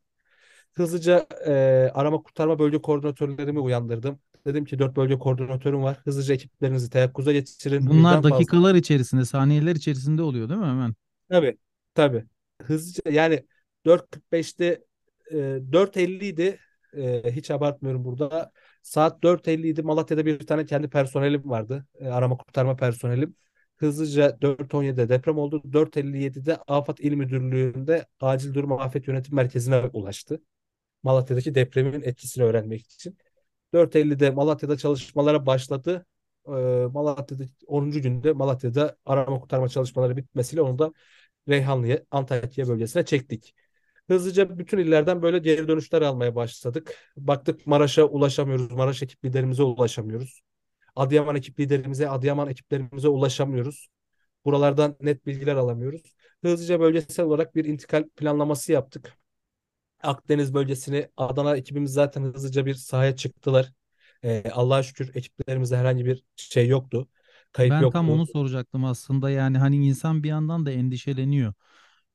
Hızlıca 0.74 1.26
e, 1.46 1.52
arama 1.94 2.22
kurtarma 2.22 2.58
bölge 2.58 2.82
koordinatörlerimi 2.82 3.60
uyandırdım. 3.60 4.20
Dedim 4.46 4.64
ki 4.64 4.78
dört 4.78 4.96
bölge 4.96 5.18
koordinatörüm 5.18 5.82
var. 5.82 5.96
Hızlıca 6.04 6.34
ekiplerinizi 6.34 6.90
teyakkuza 6.90 7.32
geçirin. 7.32 7.86
Bunlar 7.86 8.18
Birden 8.18 8.22
fazla. 8.22 8.30
dakikalar 8.36 8.74
içerisinde, 8.74 9.24
saniyeler 9.24 9.76
içerisinde 9.76 10.22
oluyor 10.22 10.48
değil 10.48 10.60
mi 10.60 10.66
hemen? 10.66 10.94
Tabii. 11.28 11.58
Tabii. 11.94 12.24
Hızlıca 12.62 13.10
yani 13.10 13.46
4.45'te 13.86 14.84
e, 15.30 15.36
4.50 15.70 16.24
idi. 16.24 16.58
E, 16.96 17.22
hiç 17.32 17.50
abartmıyorum 17.50 18.04
burada. 18.04 18.52
Saat 18.82 19.22
4.50 19.22 19.66
idi. 19.68 19.82
Malatya'da 19.82 20.26
bir 20.26 20.38
tane 20.46 20.64
kendi 20.66 20.88
personelim 20.88 21.50
vardı. 21.50 21.86
E, 22.00 22.08
arama 22.08 22.36
kurtarma 22.36 22.76
personelim. 22.76 23.34
Hızlıca 23.76 24.38
4.17'de 24.42 25.08
deprem 25.08 25.38
oldu. 25.38 25.62
4.57'de 25.72 26.56
Afat 26.56 27.00
İl 27.00 27.14
Müdürlüğü'nde 27.14 28.06
Acil 28.20 28.54
Durum 28.54 28.72
Afet 28.72 29.08
Yönetim 29.08 29.34
Merkezi'ne 29.34 29.76
ulaştı. 29.92 30.40
Malatya'daki 31.02 31.54
depremin 31.54 32.02
etkisini 32.02 32.44
öğrenmek 32.44 32.80
için. 32.92 33.16
4.50'de 33.74 34.30
Malatya'da 34.30 34.76
çalışmalara 34.76 35.46
başladı. 35.46 36.06
Ee, 36.48 36.50
Malatya'da 36.92 37.44
10. 37.66 38.00
günde 38.00 38.32
Malatya'da 38.32 38.96
arama 39.06 39.40
kurtarma 39.40 39.68
çalışmaları 39.68 40.16
bitmesiyle 40.16 40.62
onu 40.62 40.78
da 40.78 40.92
Reyhanlı'ya, 41.48 42.02
Antakya 42.10 42.68
bölgesine 42.68 43.04
çektik. 43.04 43.54
Hızlıca 44.08 44.58
bütün 44.58 44.78
illerden 44.78 45.22
böyle 45.22 45.38
geri 45.38 45.68
dönüşler 45.68 46.02
almaya 46.02 46.34
başladık. 46.34 46.96
Baktık 47.16 47.66
Maraş'a 47.66 48.04
ulaşamıyoruz. 48.04 48.72
Maraş 48.72 49.02
ekip 49.02 49.24
liderimize 49.24 49.62
ulaşamıyoruz. 49.62 50.42
Adıyaman 50.96 51.36
ekip 51.36 51.60
liderimize, 51.60 52.08
Adıyaman 52.08 52.48
ekiplerimize 52.48 53.08
ulaşamıyoruz. 53.08 53.88
Buralardan 54.44 54.96
net 55.00 55.26
bilgiler 55.26 55.56
alamıyoruz. 55.56 56.14
Hızlıca 56.42 56.80
bölgesel 56.80 57.26
olarak 57.26 57.54
bir 57.54 57.64
intikal 57.64 58.04
planlaması 58.16 58.72
yaptık. 58.72 59.21
Akdeniz 60.02 60.54
bölgesini 60.54 61.08
Adana 61.16 61.56
ekibimiz 61.56 61.92
zaten 61.92 62.22
hızlıca 62.22 62.66
bir 62.66 62.74
sahaya 62.74 63.16
çıktılar. 63.16 63.72
Ee, 64.24 64.44
Allah'a 64.52 64.82
şükür 64.82 65.14
ekiplerimizde 65.14 65.76
herhangi 65.76 66.06
bir 66.06 66.24
şey 66.36 66.68
yoktu. 66.68 67.08
Kayıp 67.52 67.74
Ben 67.74 67.88
tam 67.88 68.10
yoktu. 68.10 68.10
onu 68.10 68.26
soracaktım 68.26 68.84
aslında. 68.84 69.30
Yani 69.30 69.58
hani 69.58 69.86
insan 69.86 70.22
bir 70.22 70.28
yandan 70.28 70.66
da 70.66 70.70
endişeleniyor. 70.70 71.52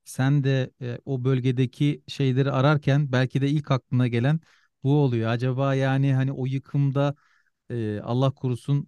Sen 0.05 0.43
de 0.43 0.71
e, 0.81 0.97
o 1.05 1.23
bölgedeki 1.23 2.03
şeyleri 2.07 2.51
ararken 2.51 3.11
belki 3.11 3.41
de 3.41 3.49
ilk 3.49 3.71
aklına 3.71 4.07
gelen 4.07 4.39
bu 4.83 4.95
oluyor. 5.03 5.29
Acaba 5.29 5.75
yani 5.75 6.13
hani 6.13 6.31
o 6.31 6.45
yıkımda 6.45 7.15
e, 7.69 7.99
Allah 8.03 8.31
korusun 8.31 8.87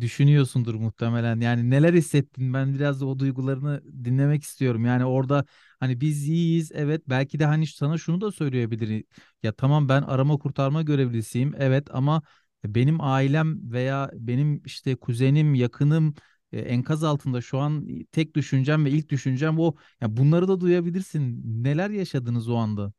düşünüyorsundur 0.00 0.74
muhtemelen. 0.74 1.40
Yani 1.40 1.70
neler 1.70 1.94
hissettin? 1.94 2.54
Ben 2.54 2.74
biraz 2.74 3.00
da 3.00 3.06
o 3.06 3.18
duygularını 3.18 3.82
dinlemek 4.04 4.42
istiyorum. 4.42 4.84
Yani 4.84 5.04
orada 5.04 5.44
hani 5.80 6.00
biz 6.00 6.28
iyiyiz 6.28 6.72
evet 6.74 7.02
belki 7.08 7.38
de 7.38 7.44
hani 7.46 7.66
sana 7.66 7.98
şunu 7.98 8.20
da 8.20 8.32
söyleyebilir. 8.32 9.04
Ya 9.42 9.52
tamam 9.52 9.88
ben 9.88 10.02
arama 10.02 10.38
kurtarma 10.38 10.82
görevlisiyim 10.82 11.54
evet 11.58 11.88
ama 11.94 12.22
benim 12.64 13.00
ailem 13.00 13.72
veya 13.72 14.10
benim 14.14 14.62
işte 14.64 14.96
kuzenim, 14.96 15.54
yakınım 15.54 16.14
e, 16.52 16.60
enkaz 16.60 17.04
altında 17.04 17.40
şu 17.40 17.58
an 17.58 17.88
tek 18.12 18.34
düşüncem 18.34 18.84
ve 18.84 18.90
ilk 18.90 19.08
düşüncem 19.08 19.58
o. 19.58 19.74
Ya 20.00 20.16
bunları 20.16 20.48
da 20.48 20.60
duyabilirsin. 20.60 21.42
Neler 21.64 21.90
yaşadınız 21.90 22.48
o 22.48 22.54
anda? 22.56 22.92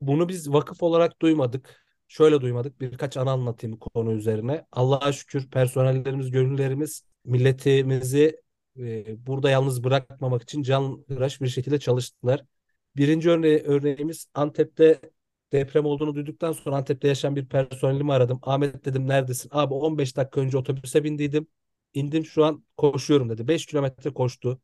Bunu 0.00 0.28
biz 0.28 0.52
vakıf 0.52 0.82
olarak 0.82 1.22
duymadık. 1.22 1.84
Şöyle 2.10 2.40
duymadık. 2.40 2.80
Birkaç 2.80 3.16
anı 3.16 3.30
anlatayım 3.30 3.76
konu 3.78 4.12
üzerine. 4.12 4.66
Allah'a 4.72 5.12
şükür 5.12 5.50
personellerimiz, 5.50 6.30
gönüllerimiz 6.30 7.04
milletimizi 7.24 8.42
e, 8.78 9.26
burada 9.26 9.50
yalnız 9.50 9.84
bırakmamak 9.84 10.42
için 10.42 10.62
canhıraş 10.62 11.40
bir 11.40 11.48
şekilde 11.48 11.78
çalıştılar. 11.78 12.44
Birinci 12.96 13.30
örne 13.30 13.48
örneğimiz 13.48 14.26
Antep'te 14.34 15.00
deprem 15.52 15.84
olduğunu 15.86 16.14
duyduktan 16.14 16.52
sonra 16.52 16.76
Antep'te 16.76 17.08
yaşayan 17.08 17.36
bir 17.36 17.46
personelimi 17.48 18.12
aradım. 18.12 18.38
Ahmet 18.42 18.84
dedim 18.84 19.08
neredesin? 19.08 19.48
Abi 19.52 19.74
15 19.74 20.16
dakika 20.16 20.40
önce 20.40 20.58
otobüse 20.58 21.04
bindiydim. 21.04 21.46
İndim 21.94 22.24
şu 22.24 22.44
an 22.44 22.64
koşuyorum 22.76 23.28
dedi. 23.30 23.48
5 23.48 23.66
kilometre 23.66 24.14
koştu. 24.14 24.60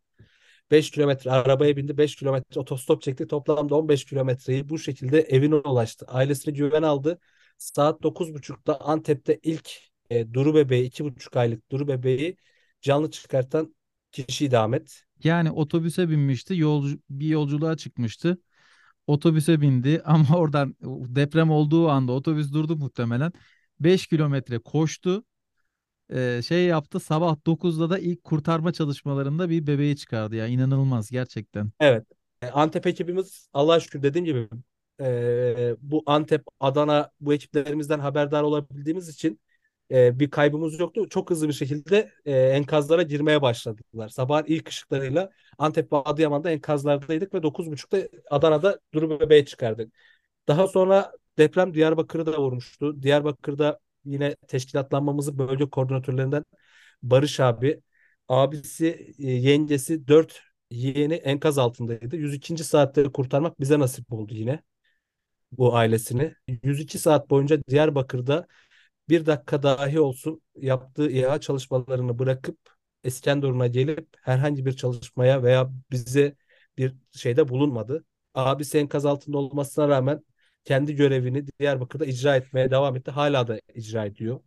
5 0.71 0.91
kilometre 0.91 1.31
arabaya 1.31 1.77
bindi. 1.77 1.99
5 1.99 2.17
kilometre 2.17 2.61
otostop 2.61 3.03
çekti. 3.03 3.27
Toplamda 3.27 3.75
15 3.75 4.05
kilometreyi 4.05 4.69
bu 4.69 4.79
şekilde 4.79 5.21
evine 5.21 5.55
ulaştı. 5.55 6.07
Ailesini 6.09 6.55
güven 6.55 6.83
aldı. 6.83 7.19
Saat 7.59 8.03
9.30'da 8.03 8.81
Antep'te 8.81 9.39
ilk 9.43 9.71
e, 10.11 10.35
Duru 10.35 10.55
bebeği, 10.55 10.85
2,5 10.85 11.37
aylık 11.37 11.71
Duru 11.71 11.89
bebeği 11.89 12.37
canlı 12.81 13.11
çıkartan 13.11 13.75
kişiydi 14.13 14.59
Ahmet. 14.59 15.03
Yani 15.25 15.51
otobüse 15.51 16.09
binmişti, 16.09 16.57
yolcu, 16.57 16.99
bir 17.11 17.29
yolculuğa 17.29 17.77
çıkmıştı. 17.77 18.39
Otobüse 19.07 19.61
bindi 19.61 20.03
ama 20.05 20.37
oradan 20.39 20.77
deprem 20.83 21.51
olduğu 21.51 21.89
anda 21.89 22.13
otobüs 22.13 22.53
durdu 22.53 22.77
muhtemelen. 22.77 23.33
5 23.81 24.07
kilometre 24.07 24.59
koştu. 24.59 25.25
Şey 26.43 26.65
yaptı. 26.65 27.01
Sabah 27.01 27.37
9'da 27.47 27.91
da 27.91 27.99
ilk 27.99 28.25
kurtarma 28.25 28.73
çalışmalarında 28.73 29.51
bir 29.51 29.67
bebeği 29.67 29.97
çıkardı 29.97 30.37
ya. 30.37 30.47
İnanılmaz 30.47 31.11
gerçekten. 31.11 31.71
Evet. 31.81 32.05
E, 32.43 32.47
Antep 32.47 32.87
ekibimiz 32.87 33.49
Allah'a 33.53 33.81
şükür 33.81 34.03
dediğim 34.03 34.25
gibi 34.25 34.49
e, 35.01 35.77
bu 35.81 36.03
Antep, 36.07 36.43
Adana 36.61 37.11
bu 37.21 37.35
ekiplerimizden 37.35 37.99
haberdar 37.99 38.43
olabildiğimiz 38.43 39.09
için 39.09 39.41
e, 39.91 40.21
bir 40.21 40.31
kaybımız 40.31 40.81
yoktu. 40.81 41.09
Çok 41.09 41.31
hızlı 41.31 41.49
bir 41.49 41.53
şekilde 41.53 42.13
e, 42.25 42.33
enkazlara 42.33 43.03
girmeye 43.03 43.43
başladılar. 43.43 44.09
Sabahın 44.09 44.45
ilk 44.47 44.69
ışıklarıyla 44.69 45.31
Antep 45.59 45.93
ve 45.93 45.97
Adıyaman'da 45.97 46.51
enkazlardaydık 46.51 47.35
ve 47.35 47.43
9.30'da 47.43 48.09
Adana'da 48.31 48.81
Duru 48.95 49.21
bebeği 49.21 49.47
çıkardık. 49.47 49.93
Daha 50.49 50.69
sonra 50.69 51.13
deprem 51.39 51.75
Diyarbakır'ı 51.75 52.27
da 52.27 52.39
vurmuştu. 52.39 53.03
Diyarbakır'da 53.03 53.81
yine 54.07 54.37
teşkilatlanmamızı 54.49 55.39
bölge 55.39 55.71
koordinatörlerinden 55.71 56.45
Barış 57.03 57.41
abi, 57.41 57.83
abisi, 58.29 59.15
e, 59.19 59.31
yengesi, 59.33 60.09
dört 60.09 60.43
yeğeni 60.71 61.15
enkaz 61.15 61.59
altındaydı. 61.59 62.17
102. 62.17 62.65
saatte 62.65 63.05
kurtarmak 63.05 63.61
bize 63.61 63.79
nasip 63.79 64.13
oldu 64.13 64.35
yine 64.35 64.63
bu 65.53 65.77
ailesini. 65.77 66.35
102 66.63 66.99
saat 66.99 67.31
boyunca 67.31 67.59
Diyarbakır'da 67.69 68.47
bir 69.09 69.27
dakika 69.27 69.63
dahi 69.63 70.01
olsun 70.01 70.43
yaptığı 70.57 71.11
İHA 71.11 71.41
çalışmalarını 71.41 72.19
bırakıp 72.19 72.59
İskenderun'a 73.05 73.67
gelip 73.67 74.09
herhangi 74.23 74.67
bir 74.67 74.73
çalışmaya 74.73 75.43
veya 75.43 75.71
bize 75.91 76.37
bir 76.79 76.95
şeyde 77.13 77.49
bulunmadı. 77.49 78.05
Abisi 78.35 78.79
enkaz 78.79 79.07
altında 79.07 79.39
olmasına 79.39 79.89
rağmen 79.89 80.25
kendi 80.67 80.97
görevini 80.97 81.47
Diyarbakır'da 81.61 82.07
icra 82.07 82.37
etmeye 82.37 82.71
devam 82.71 82.97
etti. 82.97 83.11
Hala 83.11 83.49
da 83.49 83.61
icra 83.75 84.07
ediyor. 84.07 84.41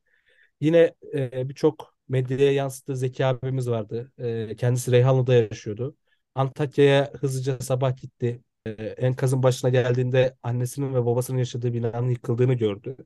Yine 0.61 0.95
e, 1.13 1.49
birçok 1.49 1.95
medyaya 2.09 2.53
yansıttığı 2.53 2.97
Zeki 2.97 3.25
abimiz 3.25 3.69
vardı. 3.69 4.11
E, 4.17 4.55
kendisi 4.55 4.91
Reyhanlı'da 4.91 5.33
yaşıyordu. 5.33 5.95
Antakya'ya 6.35 7.11
hızlıca 7.19 7.59
sabah 7.59 7.97
gitti. 7.97 8.43
E, 8.65 8.71
enkazın 8.71 9.43
başına 9.43 9.69
geldiğinde 9.69 10.37
annesinin 10.43 10.93
ve 10.95 11.05
babasının 11.05 11.37
yaşadığı 11.37 11.73
binanın 11.73 12.09
yıkıldığını 12.09 12.53
gördü. 12.53 12.97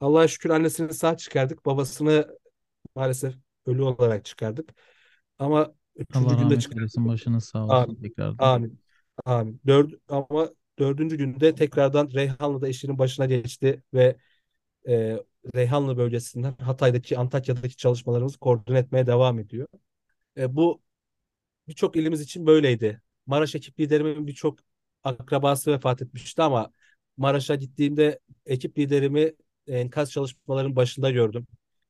Allah'a 0.00 0.28
şükür 0.28 0.50
annesini 0.50 0.94
sağ 0.94 1.16
çıkardık. 1.16 1.66
Babasını 1.66 2.38
maalesef 2.94 3.34
ölü 3.66 3.82
olarak 3.82 4.24
çıkardık. 4.24 4.74
Ama 5.38 5.74
üçüncü 5.96 6.26
Allah 6.26 6.42
günde 6.42 6.60
çıkardık. 6.60 6.96
Başınız 6.96 7.44
sağ 7.44 7.64
olsun 7.64 7.74
Amin. 7.74 8.02
tekrardan. 8.02 8.54
Amin. 8.54 8.80
Amin. 9.24 9.60
Dört, 9.66 9.94
ama 10.08 10.50
dördüncü 10.78 11.16
günde 11.16 11.54
tekrardan 11.54 12.10
Reyhanlı'da 12.14 12.68
işinin 12.68 12.98
başına 12.98 13.26
geçti 13.26 13.82
ve 13.94 14.16
e, 14.88 15.18
Reyhanlı 15.54 15.96
bölgesinden 15.96 16.54
Hatay'daki, 16.60 17.18
Antakya'daki 17.18 17.76
çalışmalarımızı 17.76 18.38
koordine 18.38 18.78
etmeye 18.78 19.06
devam 19.06 19.38
ediyor. 19.38 19.68
E, 20.36 20.56
bu 20.56 20.82
birçok 21.68 21.96
ilimiz 21.96 22.20
için 22.20 22.46
böyleydi. 22.46 23.02
Maraş 23.26 23.54
ekip 23.54 23.80
liderimin 23.80 24.26
birçok 24.26 24.58
akrabası 25.04 25.72
vefat 25.72 26.02
etmişti 26.02 26.42
ama 26.42 26.72
Maraş'a 27.16 27.54
gittiğimde 27.54 28.20
ekip 28.46 28.78
liderimi 28.78 29.32
enkaz 29.66 30.10
çalışmalarının 30.12 30.76
başında 30.76 31.10
gördüm. 31.10 31.46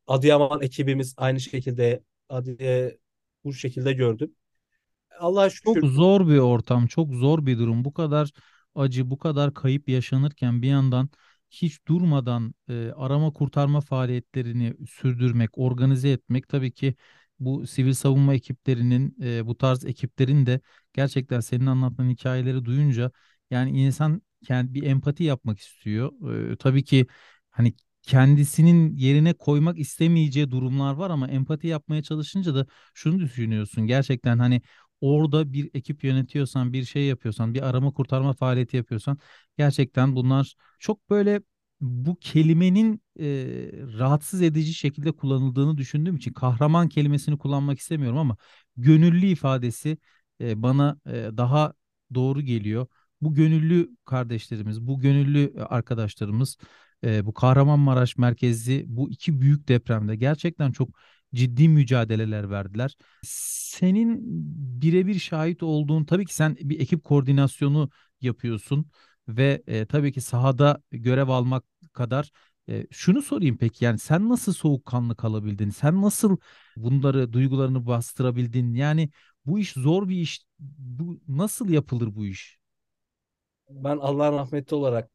Adıyaman 0.07 0.63
ekibimiz 0.63 1.15
aynı 1.17 1.41
şekilde 1.41 2.03
adı, 2.29 2.63
e, 2.63 2.99
bu 3.45 3.53
şekilde 3.53 3.93
gördüm. 3.93 4.35
Allah'a 5.21 5.51
Çok 5.51 5.77
şükür 5.77 5.89
zor 5.89 6.29
bir 6.29 6.39
ortam, 6.39 6.87
çok 6.87 7.15
zor 7.15 7.47
bir 7.47 7.59
durum. 7.59 7.85
Bu 7.85 7.93
kadar 7.93 8.33
acı, 8.79 9.11
bu 9.11 9.19
kadar 9.19 9.55
kayıp 9.55 9.89
yaşanırken 9.89 10.63
bir 10.63 10.69
yandan 10.69 11.09
hiç 11.51 11.87
durmadan 11.89 12.55
e, 12.69 12.91
arama 12.97 13.33
kurtarma 13.33 13.81
faaliyetlerini 13.81 14.75
sürdürmek, 14.91 15.51
organize 15.59 16.11
etmek 16.11 16.49
tabii 16.49 16.73
ki 16.73 16.95
bu 17.41 17.67
sivil 17.67 17.93
savunma 17.93 18.35
ekiplerinin, 18.35 19.17
e, 19.23 19.47
bu 19.47 19.57
tarz 19.59 19.85
ekiplerin 19.85 20.47
de 20.47 20.61
gerçekten 20.93 21.41
senin 21.41 21.67
anlattığın 21.67 22.11
hikayeleri 22.11 22.65
duyunca 22.65 23.11
yani 23.51 23.71
insan 23.71 24.23
kendi 24.45 24.75
bir 24.75 24.83
empati 24.83 25.25
yapmak 25.25 25.59
istiyor. 25.59 26.13
E, 26.53 26.57
tabii 26.57 26.85
ki 26.85 27.07
hani 27.51 27.75
kendisinin 28.03 28.97
yerine 28.97 29.33
koymak 29.35 29.79
istemeyeceği 29.79 30.51
durumlar 30.51 30.95
var 30.95 31.11
ama 31.11 31.29
empati 31.29 31.67
yapmaya 31.67 32.03
çalışınca 32.03 32.55
da 32.55 32.67
şunu 32.95 33.19
düşünüyorsun. 33.19 33.87
Gerçekten 33.87 34.39
hani 34.39 34.63
orada 35.01 35.53
bir 35.53 35.71
ekip 35.75 36.05
yönetiyorsan, 36.05 36.73
bir 36.73 36.85
şey 36.85 37.05
yapıyorsan, 37.07 37.55
bir 37.55 37.63
arama 37.63 37.93
kurtarma 37.93 38.33
faaliyeti 38.33 38.77
yapıyorsan 38.77 39.19
gerçekten 39.59 40.17
bunlar 40.17 40.55
çok 40.79 41.11
böyle 41.11 41.43
bu 41.81 42.17
kelimenin 42.21 43.03
e, 43.21 43.27
rahatsız 43.99 44.43
edici 44.43 44.75
şekilde 44.75 45.13
kullanıldığını 45.13 45.79
düşündüğüm 45.79 46.17
için 46.17 46.33
kahraman 46.33 46.89
kelimesini 46.89 47.39
kullanmak 47.39 47.79
istemiyorum 47.79 48.19
ama 48.19 48.37
gönüllü 48.77 49.27
ifadesi 49.27 49.99
e, 50.41 50.63
bana 50.63 51.01
e, 51.07 51.13
daha 51.13 51.73
doğru 52.15 52.41
geliyor. 52.41 52.87
Bu 53.21 53.35
gönüllü 53.35 53.97
kardeşlerimiz, 54.05 54.81
bu 54.87 55.01
gönüllü 55.01 55.55
arkadaşlarımız 55.69 56.57
e, 57.05 57.27
bu 57.27 57.35
Kahramanmaraş 57.35 58.17
merkezli 58.17 58.85
bu 58.87 59.11
iki 59.11 59.41
büyük 59.41 59.69
depremde 59.69 60.17
gerçekten 60.17 60.73
çok 60.73 60.89
ciddi 61.35 61.69
mücadeleler 61.69 62.51
verdiler. 62.51 62.97
Senin 63.23 64.19
birebir 64.83 65.19
şahit 65.19 65.63
olduğun 65.63 66.05
tabii 66.05 66.27
ki 66.27 66.35
sen 66.35 66.57
bir 66.61 66.81
ekip 66.81 67.05
koordinasyonu 67.05 67.91
yapıyorsun 68.21 68.91
ve 69.29 69.63
e, 69.67 69.87
tabii 69.87 70.13
ki 70.13 70.21
sahada 70.21 70.83
görev 70.91 71.29
almak 71.29 71.65
kadar 71.93 72.31
e, 72.69 72.87
şunu 72.91 73.23
sorayım 73.23 73.57
peki 73.59 73.85
yani 73.85 73.99
sen 73.99 74.29
nasıl 74.29 74.53
soğukkanlı 74.53 75.17
kalabildin? 75.17 75.71
Sen 75.71 76.03
nasıl 76.03 76.37
bunları 76.77 77.33
duygularını 77.33 77.87
bastırabildin? 77.87 78.75
Yani 78.75 79.11
bu 79.47 79.59
iş 79.59 79.73
zor 79.73 80.09
bir 80.09 80.17
iş. 80.17 80.45
Bu 80.79 81.21
nasıl 81.29 81.69
yapılır 81.69 82.15
bu 82.15 82.27
iş? 82.27 82.59
ben 83.71 83.99
Allah'ın 83.99 84.33
rahmeti 84.39 84.75
olarak 84.75 85.11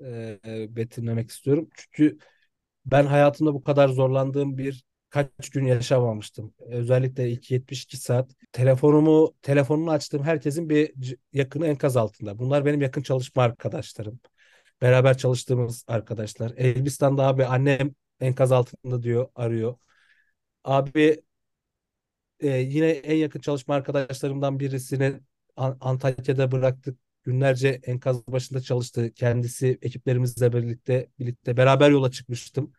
e, 0.00 0.38
e, 0.46 0.76
betimlemek 0.76 1.30
istiyorum. 1.30 1.68
Çünkü 1.74 2.18
ben 2.86 3.06
hayatımda 3.06 3.54
bu 3.54 3.64
kadar 3.64 3.88
zorlandığım 3.88 4.58
bir 4.58 4.84
kaç 5.10 5.50
gün 5.52 5.66
yaşamamıştım. 5.66 6.54
Özellikle 6.58 7.30
ilk 7.30 7.50
72 7.50 7.96
saat 7.96 8.30
telefonumu 8.52 9.34
telefonunu 9.42 9.90
açtığım 9.90 10.22
herkesin 10.22 10.68
bir 10.70 11.16
yakını 11.32 11.66
enkaz 11.66 11.96
altında. 11.96 12.38
Bunlar 12.38 12.64
benim 12.64 12.80
yakın 12.80 13.02
çalışma 13.02 13.42
arkadaşlarım. 13.42 14.20
Beraber 14.82 15.18
çalıştığımız 15.18 15.84
arkadaşlar. 15.88 16.52
Elbistan'da 16.56 17.26
abi 17.26 17.44
annem 17.46 17.94
enkaz 18.20 18.52
altında 18.52 19.02
diyor, 19.02 19.28
arıyor. 19.34 19.76
Abi 20.64 21.22
e, 22.40 22.48
yine 22.58 22.90
en 22.90 23.16
yakın 23.16 23.40
çalışma 23.40 23.74
arkadaşlarımdan 23.74 24.60
birisini 24.60 25.20
An- 25.56 25.76
Antakya'da 25.80 26.52
bıraktık. 26.52 26.98
Günlerce 27.22 27.80
enkaz 27.84 28.26
başında 28.26 28.60
çalıştı. 28.60 29.12
Kendisi 29.14 29.78
ekiplerimizle 29.82 30.52
birlikte 30.52 31.08
birlikte 31.18 31.56
beraber 31.56 31.90
yola 31.90 32.10
çıkmıştım. 32.10 32.72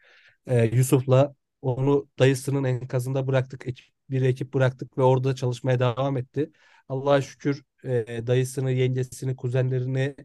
E, 0.48 0.66
Yusuf'la 0.66 1.36
onu 1.62 2.08
dayısının 2.20 2.64
enkazında 2.64 3.28
bıraktık. 3.28 3.68
Ekip, 3.68 3.86
bir 4.10 4.22
ekip 4.22 4.54
bıraktık 4.54 4.98
ve 4.98 5.04
orada 5.04 5.36
çalışmaya 5.36 5.80
devam 5.80 6.18
etti. 6.18 6.52
Allah'a 6.90 7.22
şükür 7.22 7.64
e, 7.84 8.28
dayısını, 8.28 8.72
yengesini, 8.72 9.36
kuzenlerini 9.36 10.16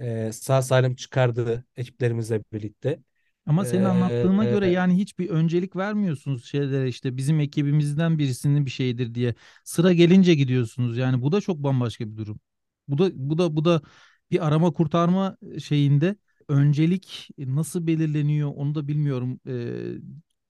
e, 0.00 0.32
sağ 0.32 0.62
salim 0.62 0.94
çıkardı 0.94 1.64
ekiplerimizle 1.76 2.42
birlikte. 2.52 3.02
Ama 3.46 3.64
senin 3.64 3.84
anlattığına 3.84 4.44
göre 4.44 4.66
e, 4.68 4.70
yani 4.70 4.96
hiçbir 4.96 5.28
öncelik 5.30 5.76
vermiyorsunuz 5.76 6.44
şeylere 6.44 6.88
işte 6.88 7.16
bizim 7.16 7.40
ekibimizden 7.40 8.18
birisinin 8.18 8.66
bir 8.66 8.70
şeydir 8.70 9.14
diye. 9.14 9.34
Sıra 9.64 9.92
gelince 9.92 10.34
gidiyorsunuz. 10.34 10.96
Yani 10.96 11.22
bu 11.22 11.32
da 11.32 11.40
çok 11.40 11.58
bambaşka 11.58 12.06
bir 12.12 12.16
durum. 12.16 12.40
Bu 12.88 12.98
da 12.98 13.10
bu 13.14 13.38
da 13.38 13.56
bu 13.56 13.64
da 13.64 13.82
bir 14.30 14.46
arama 14.46 14.72
kurtarma 14.72 15.36
şeyinde 15.64 16.16
öncelik 16.48 17.28
nasıl 17.38 17.86
belirleniyor 17.86 18.52
onu 18.56 18.74
da 18.74 18.88
bilmiyorum. 18.88 19.40
Ee, 19.46 19.94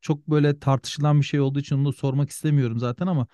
çok 0.00 0.28
böyle 0.28 0.58
tartışılan 0.58 1.20
bir 1.20 1.24
şey 1.26 1.40
olduğu 1.40 1.58
için 1.60 1.76
onu 1.76 1.92
sormak 1.92 2.30
istemiyorum 2.30 2.78
zaten 2.78 3.06
ama 3.06 3.26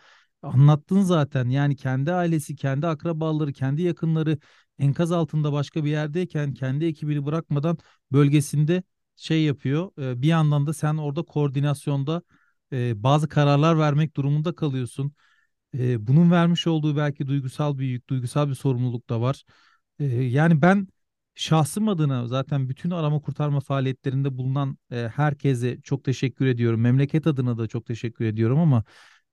anlattın 0.42 1.00
zaten. 1.02 1.48
Yani 1.48 1.76
kendi 1.76 2.12
ailesi, 2.12 2.56
kendi 2.56 2.86
akrabaları, 2.86 3.52
kendi 3.52 3.82
yakınları 3.82 4.38
enkaz 4.78 5.12
altında 5.12 5.52
başka 5.52 5.84
bir 5.84 5.90
yerdeyken 5.90 6.54
kendi 6.54 6.84
ekibini 6.84 7.26
bırakmadan 7.26 7.78
bölgesinde 8.12 8.82
şey 9.16 9.42
yapıyor. 9.44 9.90
E, 9.98 10.22
bir 10.22 10.28
yandan 10.28 10.66
da 10.66 10.72
sen 10.72 10.96
orada 10.96 11.22
koordinasyonda 11.22 12.22
e, 12.72 13.02
bazı 13.02 13.28
kararlar 13.28 13.78
vermek 13.78 14.16
durumunda 14.16 14.54
kalıyorsun. 14.54 15.12
E, 15.74 16.06
bunun 16.06 16.30
vermiş 16.30 16.66
olduğu 16.66 16.96
belki 16.96 17.26
duygusal 17.26 17.78
bir 17.78 17.86
yük, 17.86 18.08
duygusal 18.08 18.48
bir 18.48 18.54
sorumluluk 18.54 19.08
da 19.08 19.20
var. 19.20 19.44
E, 19.98 20.04
yani 20.06 20.62
ben 20.62 20.88
şahsım 21.36 21.88
adına 21.88 22.28
zaten 22.28 22.68
bütün 22.68 22.90
arama 22.90 23.20
kurtarma 23.20 23.60
faaliyetlerinde 23.60 24.38
bulunan 24.38 24.78
e, 24.92 24.96
herkese 25.16 25.80
çok 25.82 26.04
teşekkür 26.04 26.46
ediyorum. 26.46 26.80
Memleket 26.80 27.26
adına 27.26 27.58
da 27.58 27.68
çok 27.68 27.86
teşekkür 27.86 28.24
ediyorum 28.24 28.58
ama 28.58 28.84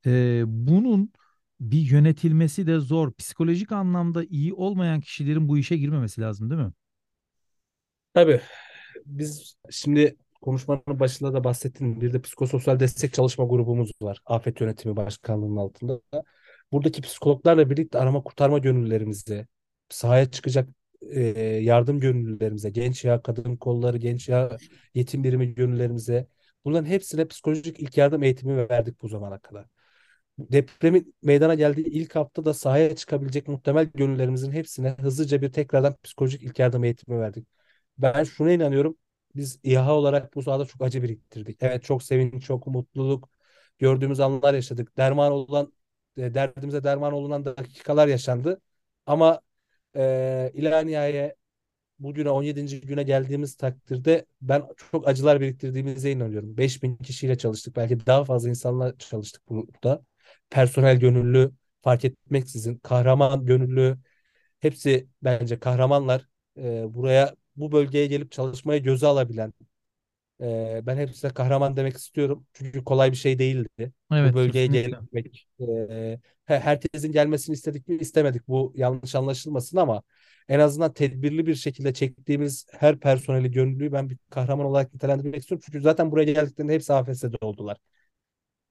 e, 0.05 0.43
bunun 0.47 1.13
bir 1.59 1.79
yönetilmesi 1.79 2.67
de 2.67 2.79
zor. 2.79 3.13
Psikolojik 3.13 3.71
anlamda 3.71 4.23
iyi 4.23 4.53
olmayan 4.53 5.01
kişilerin 5.01 5.49
bu 5.49 5.57
işe 5.57 5.77
girmemesi 5.77 6.21
lazım, 6.21 6.49
değil 6.49 6.61
mi? 6.61 6.73
tabii 8.13 8.41
biz 9.05 9.55
şimdi 9.71 10.17
konuşmanın 10.41 10.99
başında 10.99 11.33
da 11.33 11.43
bahsettiğim 11.43 12.01
bir 12.01 12.13
de 12.13 12.21
psikososyal 12.21 12.79
destek 12.79 13.13
çalışma 13.13 13.45
grubumuz 13.45 13.91
var. 14.01 14.19
Afet 14.25 14.61
Yönetimi 14.61 14.95
Başkanlığı'nın 14.95 15.57
altında. 15.57 16.01
Buradaki 16.71 17.01
psikologlarla 17.01 17.69
birlikte 17.69 17.99
arama 17.99 18.23
kurtarma 18.23 18.59
gönüllülerimize, 18.59 19.47
sahaya 19.89 20.31
çıkacak 20.31 20.69
e, 21.11 21.21
yardım 21.63 21.99
gönüllülerimize, 21.99 22.69
genç 22.69 23.05
ya 23.05 23.21
kadın 23.21 23.55
kolları, 23.57 23.97
genç 23.97 24.29
ya 24.29 24.57
yetim 24.93 25.23
birimi 25.23 25.53
gönüllülerimize 25.55 26.27
bunların 26.65 26.85
hepsine 26.85 27.27
psikolojik 27.27 27.79
ilk 27.79 27.97
yardım 27.97 28.23
eğitimi 28.23 28.69
verdik 28.69 29.01
bu 29.01 29.07
zamana 29.07 29.39
kadar. 29.39 29.65
Depremin 30.39 31.15
meydana 31.23 31.55
geldiği 31.55 31.85
ilk 31.87 32.15
hafta 32.15 32.53
sahaya 32.53 32.95
çıkabilecek 32.95 33.47
muhtemel 33.47 33.85
gönüllerimizin 33.95 34.51
hepsine 34.51 34.89
hızlıca 34.99 35.41
bir 35.41 35.51
tekrardan 35.51 35.95
psikolojik 36.03 36.43
ilk 36.43 36.59
yardım 36.59 36.83
eğitimi 36.83 37.19
verdik. 37.19 37.47
Ben 37.97 38.23
şuna 38.23 38.51
inanıyorum. 38.51 38.97
Biz 39.35 39.59
İHA 39.63 39.95
olarak 39.95 40.35
bu 40.35 40.41
sahada 40.43 40.65
çok 40.65 40.81
acı 40.81 41.03
biriktirdik. 41.03 41.57
Evet 41.61 41.83
çok 41.83 42.03
sevinç, 42.03 42.45
çok 42.45 42.67
mutluluk 42.67 43.29
gördüğümüz 43.79 44.19
anlar 44.19 44.53
yaşadık. 44.53 44.97
Derman 44.97 45.31
olan 45.31 45.73
e, 46.17 46.33
derdimize 46.33 46.83
derman 46.83 47.13
olunan 47.13 47.45
dakikalar 47.45 48.07
yaşandı. 48.07 48.61
Ama 49.05 49.41
e, 49.95 50.51
ila 50.53 50.79
nihaya 50.81 51.35
bugüne 51.99 52.29
17. 52.29 52.81
güne 52.81 53.03
geldiğimiz 53.03 53.55
takdirde 53.55 54.25
ben 54.41 54.63
çok 54.91 55.07
acılar 55.07 55.41
biriktirdiğimize 55.41 56.11
inanıyorum. 56.11 56.57
5000 56.57 56.97
kişiyle 56.97 57.37
çalıştık. 57.37 57.75
Belki 57.75 58.05
daha 58.05 58.25
fazla 58.25 58.49
insanla 58.49 58.97
çalıştık 58.97 59.49
burada. 59.49 60.03
Personel 60.49 60.99
gönüllü 60.99 61.51
fark 61.81 62.05
etmeksizin 62.05 62.75
kahraman 62.77 63.45
gönüllü 63.45 63.97
hepsi 64.59 65.07
bence 65.23 65.59
kahramanlar. 65.59 66.27
E, 66.57 66.93
buraya 66.93 67.35
bu 67.55 67.71
bölgeye 67.71 68.07
gelip 68.07 68.31
çalışmaya 68.31 68.77
göze 68.79 69.07
alabilen 69.07 69.53
e, 70.43 70.81
ben 70.85 70.97
hepsine 70.97 71.31
kahraman 71.33 71.77
demek 71.77 71.97
istiyorum. 71.97 72.47
Çünkü 72.53 72.83
kolay 72.83 73.11
bir 73.11 73.17
şey 73.17 73.39
değildi. 73.39 73.93
Bu 74.23 74.33
Evet, 74.33 74.35
bölgeye 74.35 74.67
kesinlikle. 74.67 74.97
gelmek 75.11 75.47
e, 75.59 75.65
he- 76.45 76.59
herkesin 76.59 77.11
gelmesini 77.11 77.53
istedik 77.53 77.87
mi 77.87 77.95
istemedik. 77.95 78.47
Bu 78.47 78.73
yanlış 78.75 79.15
anlaşılmasın 79.15 79.77
ama 79.77 80.03
en 80.49 80.59
azından 80.59 80.93
tedbirli 80.93 81.45
bir 81.47 81.55
şekilde 81.55 81.93
çektiğimiz 81.93 82.65
her 82.71 82.99
personeli 82.99 83.51
gönüllüyü 83.51 83.91
ben 83.91 84.09
bir 84.09 84.17
kahraman 84.29 84.65
olarak 84.65 84.93
nitelendirmek 84.93 85.37
istiyorum. 85.41 85.63
Çünkü 85.65 85.81
zaten 85.81 86.11
buraya 86.11 86.25
geldiklerinde 86.33 86.73
hepsi 86.73 86.93
AFS'de 86.93 87.37
oldular. 87.41 87.77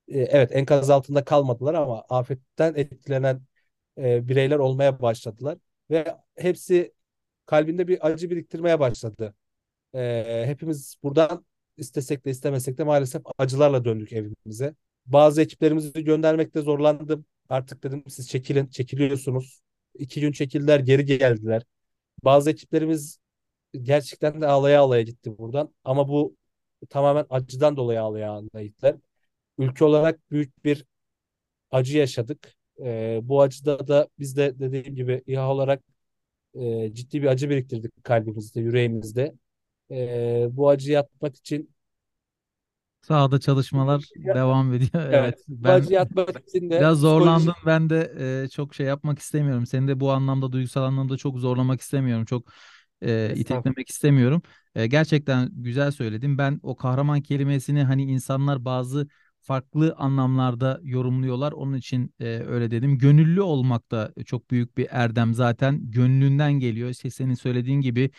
E, 0.09 0.19
evet 0.21 0.53
enkaz 0.57 0.91
altında 0.91 1.25
kalmadılar 1.25 1.75
ama 1.75 2.05
afetten 2.09 2.75
etkilenen 2.77 3.43
e, 3.99 4.29
bireyler 4.29 4.59
olmaya 4.59 5.03
başladılar. 5.03 5.59
Ve 5.91 6.17
hepsi 6.37 6.95
kalbinde 7.47 7.89
bir 7.89 8.07
acı 8.09 8.31
biriktirmeye 8.31 8.81
başladı. 8.81 9.35
Ee, 9.95 10.45
hepimiz 10.47 10.97
buradan 11.05 11.47
istesek 11.77 12.25
de 12.25 12.31
istemesek 12.31 12.79
de 12.79 12.85
maalesef 12.85 13.23
acılarla 13.39 13.85
döndük 13.85 14.13
evimize. 14.13 14.75
Bazı 15.07 15.43
ekiplerimizi 15.43 16.05
göndermekte 16.05 16.61
zorlandım. 16.61 17.25
Artık 17.49 17.83
dedim 17.83 18.05
siz 18.09 18.29
çekilin, 18.29 18.67
çekiliyorsunuz. 18.67 19.63
iki 19.99 20.21
gün 20.21 20.33
çekildiler, 20.33 20.81
geri 20.81 21.05
geldiler. 21.05 21.63
Bazı 22.25 22.51
ekiplerimiz 22.51 23.19
gerçekten 23.83 24.41
de 24.41 24.47
ağlaya 24.47 24.81
ağlaya 24.81 25.03
gitti 25.03 25.39
buradan. 25.39 25.75
Ama 25.85 26.09
bu 26.09 26.37
tamamen 26.91 27.27
acıdan 27.31 27.77
dolayı 27.77 28.03
ağlaya 28.03 28.31
ağlaya 28.31 28.67
gittiler. 28.67 28.97
Ülke 29.59 29.85
olarak 29.85 30.31
büyük 30.31 30.65
bir 30.65 30.85
acı 31.71 31.99
yaşadık. 31.99 32.55
Ee, 32.81 33.21
bu 33.23 33.43
acıda 33.43 33.89
da 33.89 34.09
biz 34.19 34.37
de 34.37 34.59
dediğim 34.59 34.97
gibi 34.97 35.23
İHA 35.27 35.53
olarak 35.53 35.83
e, 36.55 36.95
ciddi 36.95 37.23
bir 37.23 37.27
acı 37.27 37.51
biriktirdik 37.51 38.05
kalbimizde, 38.05 38.61
yüreğimizde. 38.61 39.35
Ee, 39.93 40.49
bu 40.53 40.69
acıyı 40.69 40.99
atmak 41.01 41.37
için 41.37 41.71
Sahada 43.03 43.41
çalışmalar 43.41 44.13
devam 44.17 44.75
ediyor. 44.75 44.91
Evet. 45.11 45.37
evet, 45.47 45.47
Ben 45.49 45.89
acıyı 45.89 46.01
atmak 46.01 46.49
için 46.49 46.71
de 46.71 46.77
Biraz 46.79 46.99
zorlandım 47.01 47.55
psikolojik 47.55 47.57
ben 47.67 47.91
de 47.91 48.13
e, 48.45 48.49
çok 48.49 48.75
şey 48.75 48.87
yapmak 48.87 49.19
istemiyorum. 49.19 49.67
Seni 49.67 49.89
de 49.89 50.01
bu 50.01 50.13
anlamda 50.13 50.53
duygusal 50.53 50.83
anlamda 50.85 51.17
çok 51.17 51.39
zorlamak 51.39 51.81
istemiyorum. 51.81 52.25
Çok 52.25 52.53
e, 53.03 53.33
iteklemek 53.37 53.91
istemiyorum. 53.91 54.43
E, 54.75 54.87
gerçekten 54.87 55.51
güzel 55.53 55.91
söyledin. 55.91 56.39
Ben 56.39 56.61
o 56.63 56.77
kahraman 56.77 57.21
kelimesini 57.23 57.85
hani 57.85 58.05
insanlar 58.05 58.65
bazı 58.65 59.09
farklı 59.43 59.95
anlamlarda 59.99 60.81
yorumluyorlar. 60.83 61.53
Onun 61.53 61.77
için 61.77 62.15
e, 62.21 62.27
öyle 62.27 62.71
dedim. 62.71 62.99
Gönüllü 62.99 63.43
olmak 63.43 63.91
da 63.91 64.13
çok 64.27 64.51
büyük 64.51 64.79
bir 64.79 64.89
erdem 64.91 65.35
zaten. 65.35 65.91
Gönlünden 65.91 66.53
geliyor. 66.53 66.91
İşte 66.91 67.11
senin 67.11 67.35
söylediğin 67.35 67.81
gibi 67.81 68.11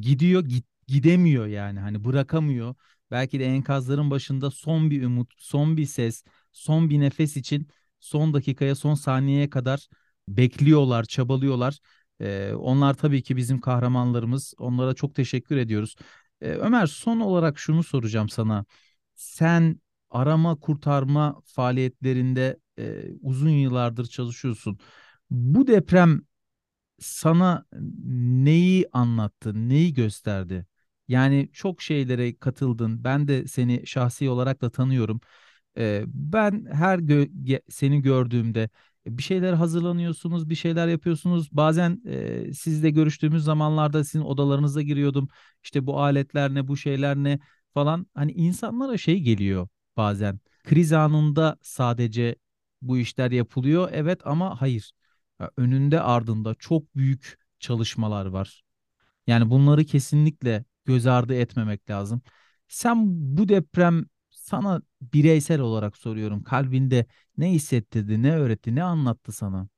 gidiyor 0.00 0.44
git, 0.44 0.66
gidemiyor 0.88 1.46
yani 1.46 1.80
hani 1.80 2.04
bırakamıyor. 2.04 2.76
Belki 3.10 3.40
de 3.40 3.46
enkazların 3.46 4.10
başında 4.10 4.50
son 4.50 4.90
bir 4.90 5.04
umut, 5.04 5.32
son 5.38 5.76
bir 5.76 5.86
ses, 5.86 6.24
son 6.52 6.90
bir 6.90 7.00
nefes 7.00 7.36
için 7.36 7.68
son 8.00 8.34
dakikaya, 8.34 8.74
son 8.74 8.94
saniyeye 8.94 9.50
kadar 9.50 9.88
bekliyorlar, 10.28 11.04
çabalıyorlar. 11.04 11.78
Ee, 12.20 12.52
onlar 12.54 12.94
tabii 12.94 13.22
ki 13.22 13.36
bizim 13.36 13.60
kahramanlarımız. 13.60 14.54
Onlara 14.58 14.94
çok 14.94 15.14
teşekkür 15.14 15.56
ediyoruz. 15.56 15.96
Ee, 16.40 16.48
Ömer, 16.50 16.86
son 16.86 17.20
olarak 17.20 17.58
şunu 17.58 17.82
soracağım 17.82 18.28
sana. 18.28 18.64
Sen 19.14 19.80
arama 20.10 20.56
kurtarma 20.60 21.42
faaliyetlerinde 21.44 22.58
e, 22.78 23.04
uzun 23.22 23.50
yıllardır 23.50 24.06
çalışıyorsun. 24.06 24.78
Bu 25.30 25.66
deprem 25.66 26.20
sana 27.00 27.66
neyi 28.44 28.86
anlattı, 28.92 29.70
neyi 29.70 29.94
gösterdi? 29.94 30.66
Yani 31.08 31.48
çok 31.52 31.82
şeylere 31.82 32.36
katıldın. 32.38 33.04
Ben 33.04 33.28
de 33.28 33.46
seni 33.48 33.86
şahsi 33.86 34.30
olarak 34.30 34.60
da 34.62 34.70
tanıyorum. 34.70 35.20
Ee, 35.78 36.04
ben 36.06 36.66
her 36.72 36.98
gö- 36.98 37.62
seni 37.70 38.02
gördüğümde 38.02 38.68
bir 39.06 39.22
şeyler 39.22 39.52
hazırlanıyorsunuz, 39.52 40.50
bir 40.50 40.54
şeyler 40.54 40.88
yapıyorsunuz. 40.88 41.48
Bazen 41.52 42.02
e, 42.06 42.52
sizle 42.54 42.90
görüştüğümüz 42.90 43.44
zamanlarda 43.44 44.04
sizin 44.04 44.20
odalarınıza 44.24 44.82
giriyordum. 44.82 45.28
İşte 45.64 45.86
bu 45.86 46.00
aletler 46.02 46.54
ne, 46.54 46.68
bu 46.68 46.76
şeyler 46.76 47.16
ne 47.16 47.38
falan. 47.74 48.06
Hani 48.14 48.32
insanlara 48.32 48.98
şey 48.98 49.20
geliyor 49.20 49.68
bazen. 49.96 50.40
Kriz 50.64 50.92
anında 50.92 51.58
sadece 51.62 52.36
bu 52.82 52.98
işler 52.98 53.30
yapılıyor. 53.30 53.88
Evet 53.92 54.20
ama 54.26 54.60
hayır. 54.60 54.92
Ya 55.40 55.50
Önünde 55.56 56.00
ardında 56.00 56.54
çok 56.54 56.96
büyük 56.96 57.38
çalışmalar 57.60 58.26
var. 58.26 58.62
Yani 59.26 59.50
bunları 59.50 59.84
kesinlikle 59.84 60.64
göz 60.88 61.06
ardı 61.06 61.34
etmemek 61.34 61.90
lazım. 61.90 62.22
Sen 62.68 62.96
bu 63.38 63.48
deprem 63.50 64.06
sana 64.30 64.82
bireysel 65.02 65.60
olarak 65.60 65.98
soruyorum. 65.98 66.44
Kalbinde 66.44 67.06
ne 67.38 67.50
hissettirdi, 67.52 68.22
ne 68.22 68.36
öğretti, 68.36 68.74
ne 68.76 68.84
anlattı 68.84 69.32
sana? 69.32 69.68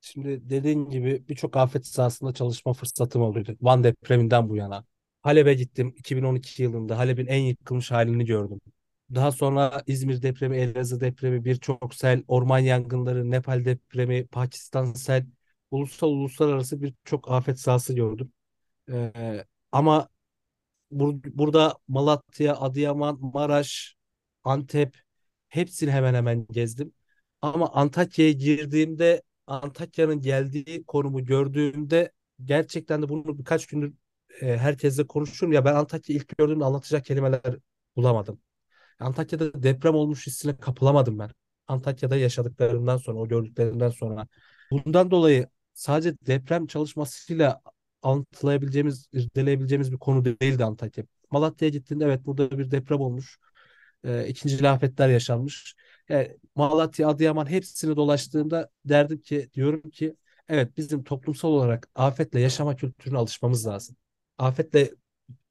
Şimdi 0.00 0.50
dediğin 0.50 0.90
gibi 0.90 1.28
birçok 1.28 1.56
afet 1.56 1.86
sahasında 1.86 2.32
çalışma 2.34 2.72
fırsatım 2.72 3.22
oldu. 3.22 3.42
Van 3.60 3.84
depreminden 3.84 4.48
bu 4.48 4.56
yana. 4.56 4.84
Halep'e 5.22 5.54
gittim 5.54 5.94
2012 5.98 6.62
yılında. 6.62 6.98
Halep'in 6.98 7.26
en 7.26 7.40
yıkılmış 7.40 7.90
halini 7.90 8.24
gördüm. 8.24 8.60
Daha 9.14 9.32
sonra 9.32 9.82
İzmir 9.86 10.22
depremi, 10.22 10.56
Elazığ 10.56 11.00
depremi, 11.00 11.44
birçok 11.44 11.94
sel, 11.94 12.22
orman 12.28 12.58
yangınları, 12.58 13.30
Nepal 13.30 13.64
depremi, 13.64 14.26
Pakistan 14.26 14.92
sel, 14.92 15.26
ulusal 15.70 16.08
uluslararası 16.08 16.82
birçok 16.82 17.30
afet 17.30 17.60
sahası 17.60 17.94
gördüm. 17.94 18.32
Ee, 18.92 19.46
ama 19.72 20.08
bur- 20.92 21.38
burada 21.38 21.74
Malatya, 21.88 22.56
Adıyaman, 22.56 23.18
Maraş, 23.20 23.96
Antep 24.44 24.96
hepsini 25.48 25.90
hemen 25.90 26.14
hemen 26.14 26.46
gezdim. 26.50 26.92
Ama 27.42 27.72
Antakya'ya 27.72 28.32
girdiğimde 28.32 29.22
Antakya'nın 29.46 30.20
geldiği 30.20 30.84
konumu 30.84 31.24
gördüğümde 31.24 32.12
gerçekten 32.44 33.02
de 33.02 33.08
bunu 33.08 33.38
birkaç 33.38 33.66
gündür 33.66 33.94
e, 34.42 34.56
herkesle 34.56 35.06
konuşuyorum. 35.06 35.52
Ya 35.52 35.64
ben 35.64 35.74
Antakya'yı 35.74 36.20
ilk 36.20 36.38
gördüğümde 36.38 36.64
anlatacak 36.64 37.04
kelimeler 37.04 37.42
bulamadım. 37.96 38.40
Antakya'da 38.98 39.62
deprem 39.62 39.94
olmuş 39.94 40.26
hissine 40.26 40.56
kapılamadım 40.56 41.18
ben. 41.18 41.30
Antakya'da 41.68 42.16
yaşadıklarımdan 42.16 42.96
sonra, 42.96 43.18
o 43.18 43.28
gördüklerimden 43.28 43.90
sonra. 43.90 44.28
Bundan 44.70 45.10
dolayı 45.10 45.48
sadece 45.74 46.16
deprem 46.26 46.66
çalışmasıyla 46.66 47.60
anlatılabileceğimiz, 48.02 49.08
irdeleyebileceğimiz 49.12 49.92
bir 49.92 49.98
konu 49.98 50.24
değildi 50.24 50.64
Antakya. 50.64 51.04
Malatya'ya 51.30 51.70
gittiğinde 51.70 52.04
evet 52.04 52.26
burada 52.26 52.58
bir 52.58 52.70
deprem 52.70 53.00
olmuş. 53.00 53.38
E, 54.04 54.26
ikinci 54.28 54.68
afetler 54.68 55.08
yaşanmış. 55.08 55.74
Yani 56.08 56.36
Malatya, 56.54 57.08
Adıyaman 57.08 57.46
hepsini 57.50 57.96
dolaştığımda 57.96 58.70
derdim 58.84 59.18
ki, 59.20 59.50
diyorum 59.54 59.90
ki 59.90 60.16
evet 60.48 60.76
bizim 60.76 61.04
toplumsal 61.04 61.48
olarak 61.48 61.88
afetle 61.94 62.40
yaşama 62.40 62.76
kültürüne 62.76 63.18
alışmamız 63.18 63.66
lazım. 63.66 63.96
Afetle 64.38 64.90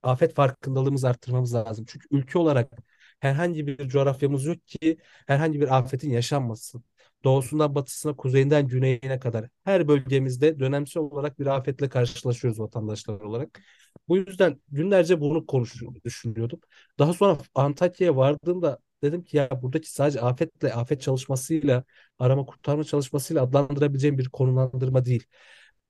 afet 0.04 0.34
farkındalığımızı 0.36 1.10
arttırmamız 1.10 1.54
lazım. 1.54 1.86
Çünkü 1.88 2.08
ülke 2.12 2.40
olarak 2.40 2.72
herhangi 3.20 3.68
bir 3.68 3.90
coğrafyamız 3.90 4.46
yok 4.46 4.68
ki 4.68 4.98
herhangi 5.28 5.62
bir 5.62 5.78
afetin 5.78 6.10
yaşanmasın. 6.10 6.84
Doğusundan 7.24 7.76
batısına, 7.76 8.16
kuzeyinden 8.16 8.68
güneyine 8.68 9.20
kadar 9.20 9.46
her 9.64 9.88
bölgemizde 9.88 10.60
dönemsel 10.60 11.04
olarak 11.04 11.40
bir 11.40 11.46
afetle 11.46 11.90
karşılaşıyoruz 11.90 12.60
vatandaşlar 12.60 13.22
olarak. 13.22 13.62
Bu 14.08 14.18
yüzden 14.18 14.62
günlerce 14.70 15.22
bunu 15.22 15.46
konuşuyordum, 15.46 16.02
düşünüyordum. 16.06 16.60
Daha 17.00 17.14
sonra 17.14 17.38
Antakya'ya 17.56 18.16
vardığımda 18.16 18.80
dedim 19.04 19.24
ki 19.24 19.38
ya 19.38 19.50
buradaki 19.62 19.92
sadece 19.92 20.22
afetle, 20.22 20.74
afet 20.74 21.02
çalışmasıyla, 21.02 21.84
arama 22.20 22.46
kurtarma 22.46 22.84
çalışmasıyla 22.84 23.44
adlandırabileceğim 23.44 24.18
bir 24.18 24.30
konumlandırma 24.30 25.06
değil. 25.06 25.24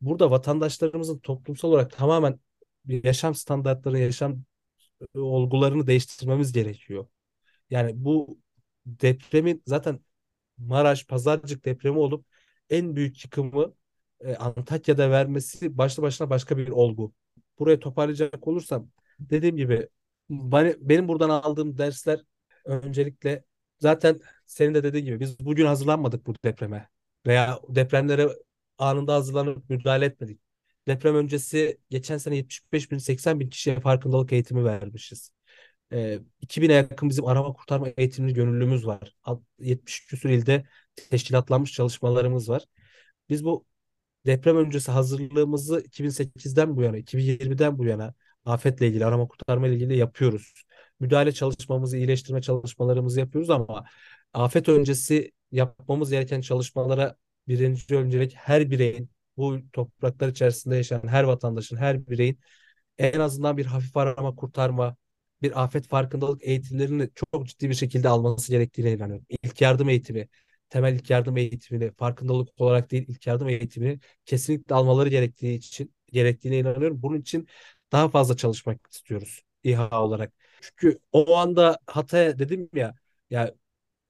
Burada 0.02 0.32
vatandaşlarımızın 0.32 1.20
toplumsal 1.20 1.70
olarak 1.70 1.92
tamamen 1.92 2.40
yaşam 2.88 3.36
standartları, 3.36 4.00
yaşam 4.00 4.44
e, 5.16 5.20
olgularını 5.20 5.88
değiştirmemiz 5.88 6.54
gerekiyor. 6.54 7.08
Yani 7.70 7.92
bu 7.96 8.40
depremin 8.86 9.64
zaten 9.68 10.00
Maraş, 10.68 11.06
Pazarcık 11.08 11.66
depremi 11.66 11.98
olup 11.98 12.26
en 12.70 12.96
büyük 12.96 13.24
yıkımı 13.26 13.74
e, 14.22 14.36
Antakya'da 14.36 15.12
vermesi 15.12 15.78
başlı 15.78 16.04
başına 16.04 16.30
başka 16.30 16.58
bir 16.58 16.68
olgu. 16.70 17.14
Buraya 17.60 17.80
toparlayacak 17.80 18.48
olursam 18.48 18.90
dediğim 19.20 19.58
gibi 19.58 19.88
benim 20.80 21.08
buradan 21.08 21.30
aldığım 21.30 21.78
dersler 21.78 22.22
öncelikle 22.66 23.44
zaten 23.80 24.20
senin 24.46 24.74
de 24.74 24.84
dediğin 24.84 25.06
gibi 25.06 25.20
biz 25.20 25.40
bugün 25.40 25.66
hazırlanmadık 25.66 26.28
bu 26.28 26.36
depreme 26.46 26.90
veya 27.28 27.60
depremlere 27.70 28.30
anında 28.78 29.14
hazırlanıp 29.14 29.70
müdahale 29.70 30.06
etmedik. 30.06 30.42
Deprem 30.88 31.16
öncesi 31.16 31.78
geçen 31.90 32.18
sene 32.18 32.36
75 32.36 32.92
bin 32.92 32.98
80 32.98 33.40
bin 33.40 33.50
kişiye 33.50 33.80
farkındalık 33.80 34.34
eğitimi 34.34 34.66
vermişiz. 34.66 35.32
E, 35.94 36.20
2000'e 36.42 36.74
yakın 36.74 37.10
bizim 37.10 37.28
arama 37.28 37.54
kurtarma 37.54 37.88
eğitimli 37.98 38.34
gönüllümüz 38.34 38.88
var. 38.88 39.16
Alt- 39.24 39.44
70 39.60 40.06
küsur 40.06 40.30
ilde 40.30 40.66
teşkilatlanmış 41.10 41.72
çalışmalarımız 41.74 42.50
var. 42.50 42.64
Biz 43.30 43.46
bu 43.46 43.66
deprem 44.26 44.58
öncesi 44.58 44.92
hazırlığımızı 44.92 45.82
2008'den 45.82 46.76
bu 46.78 46.82
yana, 46.84 46.98
2020'den 46.98 47.78
bu 47.78 47.86
yana 47.86 48.14
afetle 48.46 48.88
ilgili, 48.88 49.06
arama 49.06 49.28
kurtarma 49.28 49.68
ile 49.68 49.76
ilgili 49.76 49.98
yapıyoruz. 49.98 50.54
Müdahale 51.00 51.32
çalışmamızı, 51.32 51.98
iyileştirme 51.98 52.42
çalışmalarımızı 52.42 53.20
yapıyoruz 53.20 53.50
ama 53.50 53.86
afet 54.34 54.70
öncesi 54.70 55.32
yapmamız 55.52 56.12
gereken 56.12 56.42
çalışmalara 56.42 57.16
birinci 57.48 57.96
öncelik 57.96 58.34
her 58.36 58.72
bireyin, 58.72 59.10
bu 59.38 59.60
topraklar 59.74 60.30
içerisinde 60.30 60.76
yaşayan 60.76 61.08
her 61.08 61.24
vatandaşın, 61.24 61.78
her 61.78 62.08
bireyin 62.08 62.40
en 62.98 63.20
azından 63.20 63.58
bir 63.58 63.66
hafif 63.66 63.98
arama 63.98 64.36
kurtarma, 64.36 64.96
bir 65.42 65.64
afet 65.64 65.88
farkındalık 65.88 66.44
eğitimlerini 66.44 67.10
çok 67.34 67.48
ciddi 67.48 67.70
bir 67.70 67.74
şekilde 67.76 68.10
alması 68.10 68.52
gerektiğine 68.52 68.94
inanıyorum. 68.94 69.26
İlk 69.44 69.62
yardım 69.62 69.90
eğitimi, 69.90 70.28
temel 70.70 70.96
ilk 70.96 71.10
yardım 71.10 71.38
eğitimini 71.38 71.92
farkındalık 71.94 72.50
olarak 72.62 72.92
değil 72.92 73.06
ilk 73.08 73.28
yardım 73.28 73.50
eğitimini 73.50 74.00
kesinlikle 74.26 74.76
almaları 74.76 75.10
gerektiği 75.10 75.56
için 75.58 75.94
gerektiğine 76.12 76.58
inanıyorum. 76.60 77.02
Bunun 77.02 77.18
için 77.22 77.48
daha 77.92 78.10
fazla 78.10 78.38
çalışmak 78.38 78.88
istiyoruz 78.92 79.42
İHA 79.64 80.04
olarak. 80.04 80.34
Çünkü 80.62 81.00
o 81.12 81.36
anda 81.38 81.80
Hatay'a 81.88 82.40
dedim 82.40 82.70
ya 82.76 82.96
ya 83.30 83.54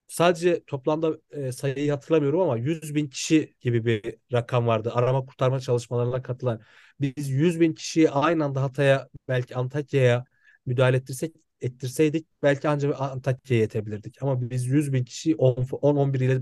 sadece 0.08 0.64
toplamda 0.66 1.18
e, 1.32 1.52
sayıyı 1.52 1.92
hatırlamıyorum 1.92 2.40
ama 2.42 2.58
100 2.58 2.96
bin 2.96 3.08
kişi 3.08 3.56
gibi 3.62 3.86
bir 3.86 4.16
rakam 4.34 4.68
vardı. 4.68 4.92
Arama 4.94 5.26
kurtarma 5.26 5.60
çalışmalarına 5.60 6.22
katılan. 6.22 6.62
Biz 7.00 7.30
100 7.30 7.60
bin 7.60 7.74
kişiyi 7.74 8.10
aynı 8.12 8.46
anda 8.46 8.62
Hatay'a 8.64 9.10
belki 9.28 9.56
Antakya'ya 9.56 10.26
müdahale 10.66 10.98
ettirsek 10.98 11.36
ettirseydik 11.62 12.28
belki 12.44 12.70
ancak 12.70 13.02
Antakya'ya 13.02 13.62
yetebilirdik. 13.62 14.24
Ama 14.24 14.50
biz 14.50 14.68
100 14.68 14.94
bin 14.94 15.04
kişiyi 15.04 15.36
10-11 15.36 16.20
ile 16.20 16.42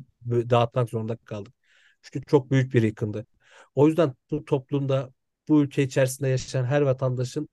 dağıtmak 0.49 0.89
zorunda 0.89 1.17
kaldık. 1.17 1.53
Çünkü 2.01 2.25
çok 2.25 2.51
büyük 2.51 2.73
bir 2.73 2.83
yıkındı. 2.83 3.25
O 3.75 3.87
yüzden 3.87 4.13
bu 4.31 4.45
toplumda, 4.45 5.13
bu 5.47 5.61
ülke 5.63 5.83
içerisinde 5.83 6.27
yaşayan 6.27 6.65
her 6.65 6.81
vatandaşın 6.81 7.49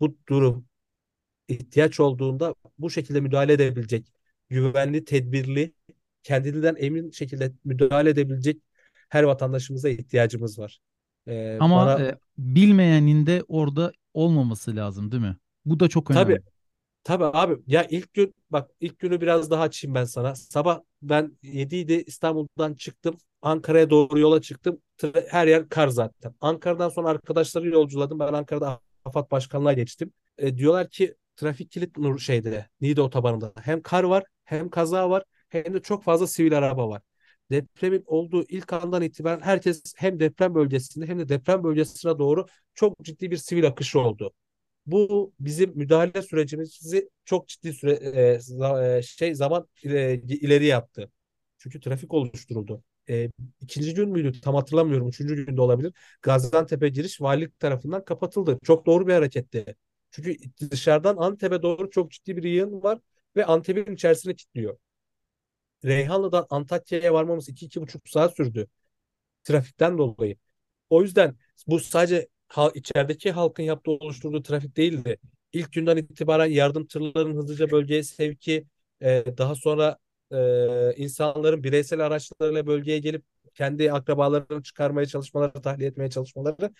bu 0.00 0.16
durum 0.28 0.66
ihtiyaç 1.48 2.00
olduğunda 2.00 2.54
bu 2.78 2.90
şekilde 2.90 3.20
müdahale 3.20 3.52
edebilecek, 3.52 4.12
güvenli, 4.48 5.04
tedbirli, 5.04 5.74
kendinden 6.22 6.76
emin 6.78 7.10
şekilde 7.10 7.52
müdahale 7.64 8.10
edebilecek 8.10 8.62
her 9.08 9.22
vatandaşımıza 9.22 9.88
ihtiyacımız 9.88 10.58
var. 10.58 10.80
Ee, 11.28 11.56
Ama 11.60 11.86
bana 11.86 12.06
e, 12.06 12.18
bilmeyenin 12.38 13.26
de 13.26 13.44
orada 13.48 13.92
olmaması 14.14 14.76
lazım 14.76 15.12
değil 15.12 15.22
mi? 15.22 15.36
Bu 15.66 15.80
da 15.80 15.88
çok 15.88 16.10
tabii 16.10 16.38
önemli. 16.38 16.42
Tabii 17.04 17.24
abi 17.24 17.56
ya 17.68 17.84
ilk 17.90 18.14
gün 18.14 18.34
bak 18.50 18.70
ilk 18.80 19.00
günü 19.00 19.20
biraz 19.20 19.50
daha 19.50 19.62
açayım 19.62 19.96
ben 19.96 20.04
sana. 20.04 20.34
Sabah 20.36 20.80
ben 21.02 21.38
7'ydi 21.42 21.94
İstanbul'dan 22.06 22.74
çıktım. 22.74 23.18
Ankara'ya 23.42 23.90
doğru 23.90 24.20
yola 24.20 24.42
çıktım. 24.42 24.82
Her 25.30 25.46
yer 25.46 25.68
kar 25.68 25.88
zaten. 25.88 26.34
Ankara'dan 26.40 26.88
sonra 26.88 27.08
arkadaşları 27.08 27.68
yolculadım. 27.68 28.18
Ben 28.20 28.34
Ankara'da 28.34 28.80
AFAD 29.04 29.32
Başkanlığa 29.32 29.72
geçtim. 29.72 30.12
E, 30.38 30.58
diyorlar 30.58 30.90
ki 30.90 31.16
trafik 31.36 31.70
kilit 31.72 31.98
nur 31.98 32.18
şeyde 32.20 32.68
Niğde 32.80 33.02
otobanında. 33.02 33.52
Hem 33.62 33.82
kar 33.82 34.04
var 34.04 34.24
hem 34.44 34.70
kaza 34.70 35.10
var 35.10 35.24
hem 35.50 35.74
de 35.74 35.82
çok 35.82 36.04
fazla 36.04 36.28
sivil 36.28 36.58
araba 36.58 36.88
var. 36.88 37.02
Depremin 37.50 38.04
olduğu 38.06 38.44
ilk 38.48 38.72
andan 38.72 39.02
itibaren 39.02 39.40
herkes 39.40 39.82
hem 39.96 40.20
deprem 40.20 40.54
bölgesinde 40.54 41.06
hem 41.06 41.18
de 41.18 41.28
deprem 41.28 41.64
bölgesine 41.64 42.18
doğru 42.18 42.46
çok 42.74 43.04
ciddi 43.04 43.30
bir 43.30 43.36
sivil 43.36 43.66
akışı 43.66 44.00
oldu. 44.00 44.32
Bu 44.86 45.32
bizim 45.40 45.72
müdahale 45.78 46.22
sürecimizi 46.22 47.10
çok 47.24 47.48
ciddi 47.48 47.72
süre 47.72 47.92
e, 47.92 48.98
e, 48.98 49.02
şey 49.02 49.34
zaman 49.34 49.68
ile- 49.82 50.14
ileri 50.22 50.66
yaptı. 50.66 51.10
Çünkü 51.58 51.80
trafik 51.80 52.14
oluşturuldu. 52.14 52.82
E, 53.08 53.30
ikinci 53.60 53.94
gün 53.94 54.08
müydü? 54.10 54.40
Tam 54.40 54.54
hatırlamıyorum. 54.54 55.08
Üçüncü 55.08 55.46
günde 55.46 55.60
olabilir. 55.60 55.92
Gaziantep'e 56.22 56.88
giriş 56.88 57.20
valilik 57.20 57.58
tarafından 57.60 58.04
kapatıldı. 58.04 58.58
Çok 58.64 58.86
doğru 58.86 59.06
bir 59.06 59.12
hareketti. 59.12 59.76
Çünkü 60.10 60.36
dışarıdan 60.70 61.16
Antep'e 61.16 61.62
doğru 61.62 61.90
çok 61.90 62.10
ciddi 62.10 62.36
bir 62.36 62.42
yığın 62.44 62.82
var 62.82 62.98
ve 63.36 63.44
Antep'in 63.44 63.92
içerisine 63.94 64.34
kilitliyor. 64.34 64.76
Reyhanlı'dan 65.84 66.46
Antakya'ya 66.50 67.14
varmamız 67.14 67.48
iki 67.48 67.66
iki 67.66 67.80
buçuk 67.80 68.08
saat 68.08 68.36
sürdü 68.36 68.66
trafikten 69.44 69.98
dolayı. 69.98 70.36
O 70.90 71.02
yüzden 71.02 71.36
bu 71.68 71.80
sadece 71.80 72.28
hal, 72.48 72.70
içerideki 72.74 73.30
halkın 73.32 73.62
yaptığı 73.62 73.90
oluşturduğu 73.90 74.42
trafik 74.42 74.76
değildi. 74.76 75.18
İlk 75.52 75.72
günden 75.72 75.96
itibaren 75.96 76.46
yardım 76.46 76.86
tırlarının 76.86 77.36
hızlıca 77.36 77.70
bölgeye 77.70 78.02
sevki, 78.02 78.66
e, 79.02 79.24
daha 79.38 79.54
sonra 79.54 79.98
e, 80.32 80.94
insanların 80.96 81.64
bireysel 81.64 82.00
araçlarıyla 82.06 82.66
bölgeye 82.66 82.98
gelip 82.98 83.24
kendi 83.54 83.92
akrabalarını 83.92 84.62
çıkarmaya 84.62 85.06
çalışmaları, 85.06 85.62
tahliye 85.62 85.88
etmeye 85.88 86.10
çalışmaları 86.10 86.70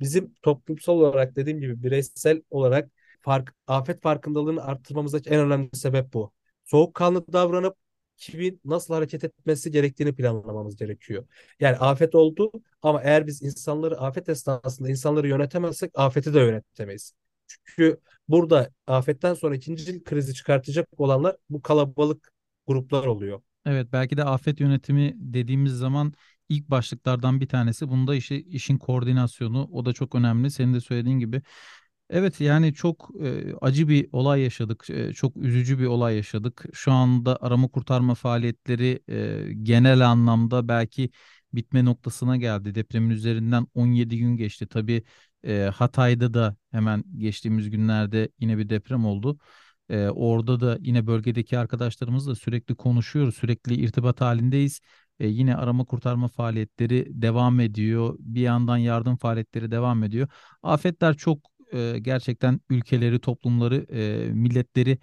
bizim 0.00 0.34
toplumsal 0.42 0.94
olarak 0.94 1.36
dediğim 1.36 1.60
gibi 1.60 1.82
bireysel 1.82 2.42
olarak 2.50 2.90
fark, 3.20 3.54
afet 3.66 4.02
farkındalığını 4.02 4.64
arttırmamızdaki 4.64 5.30
en 5.30 5.40
önemli 5.40 5.68
sebep 5.76 6.12
bu. 6.12 6.32
Soğukkanlı 6.64 7.32
davranıp 7.32 7.76
kimin 8.18 8.60
nasıl 8.64 8.94
hareket 8.94 9.24
etmesi 9.24 9.70
gerektiğini 9.70 10.14
planlamamız 10.14 10.76
gerekiyor. 10.76 11.26
Yani 11.60 11.76
afet 11.76 12.14
oldu 12.14 12.52
ama 12.82 13.02
eğer 13.02 13.26
biz 13.26 13.42
insanları 13.42 14.00
afet 14.00 14.28
esnasında 14.28 14.90
insanları 14.90 15.28
yönetemezsek 15.28 15.90
afeti 15.94 16.34
de 16.34 16.40
yönetemeyiz. 16.40 17.12
Çünkü 17.46 18.00
burada 18.28 18.70
afetten 18.86 19.34
sonra 19.34 19.56
ikinci 19.56 20.04
krizi 20.04 20.34
çıkartacak 20.34 20.88
olanlar 21.00 21.36
bu 21.50 21.62
kalabalık 21.62 22.32
gruplar 22.66 23.06
oluyor. 23.06 23.40
Evet 23.66 23.88
belki 23.92 24.16
de 24.16 24.24
afet 24.24 24.60
yönetimi 24.60 25.12
dediğimiz 25.16 25.72
zaman 25.72 26.12
ilk 26.48 26.70
başlıklardan 26.70 27.40
bir 27.40 27.48
tanesi. 27.48 27.88
Bunda 27.88 28.14
işi, 28.14 28.36
işin 28.42 28.78
koordinasyonu 28.78 29.68
o 29.72 29.84
da 29.84 29.92
çok 29.92 30.14
önemli. 30.14 30.50
Senin 30.50 30.74
de 30.74 30.80
söylediğin 30.80 31.18
gibi. 31.18 31.42
Evet 32.10 32.40
yani 32.40 32.74
çok 32.74 33.10
e, 33.22 33.54
acı 33.60 33.88
bir 33.88 34.08
olay 34.12 34.40
yaşadık. 34.42 34.90
E, 34.90 35.12
çok 35.12 35.36
üzücü 35.36 35.78
bir 35.78 35.86
olay 35.86 36.16
yaşadık. 36.16 36.64
Şu 36.72 36.92
anda 36.92 37.38
arama 37.42 37.68
kurtarma 37.68 38.14
faaliyetleri 38.14 39.02
e, 39.08 39.52
genel 39.62 40.08
anlamda 40.10 40.68
belki 40.68 41.10
bitme 41.52 41.84
noktasına 41.84 42.36
geldi. 42.36 42.74
Depremin 42.74 43.10
üzerinden 43.10 43.66
17 43.74 44.18
gün 44.18 44.36
geçti. 44.36 44.66
Tabii 44.66 45.02
e, 45.44 45.70
Hatay'da 45.74 46.34
da 46.34 46.56
hemen 46.70 47.04
geçtiğimiz 47.18 47.70
günlerde 47.70 48.28
yine 48.40 48.58
bir 48.58 48.68
deprem 48.68 49.04
oldu. 49.06 49.38
E, 49.88 50.08
orada 50.08 50.60
da 50.60 50.78
yine 50.80 51.06
bölgedeki 51.06 51.58
arkadaşlarımızla 51.58 52.34
sürekli 52.34 52.74
konuşuyoruz. 52.74 53.34
Sürekli 53.36 53.74
irtibat 53.74 54.20
halindeyiz. 54.20 54.80
E, 55.20 55.26
yine 55.28 55.56
arama 55.56 55.84
kurtarma 55.84 56.28
faaliyetleri 56.28 57.06
devam 57.22 57.60
ediyor. 57.60 58.16
Bir 58.18 58.40
yandan 58.40 58.76
yardım 58.76 59.16
faaliyetleri 59.16 59.70
devam 59.70 60.04
ediyor. 60.04 60.28
Afetler 60.62 61.16
çok 61.16 61.57
e, 61.72 61.98
gerçekten 61.98 62.60
ülkeleri, 62.70 63.18
toplumları, 63.20 63.86
e, 63.92 64.30
milletleri 64.32 64.98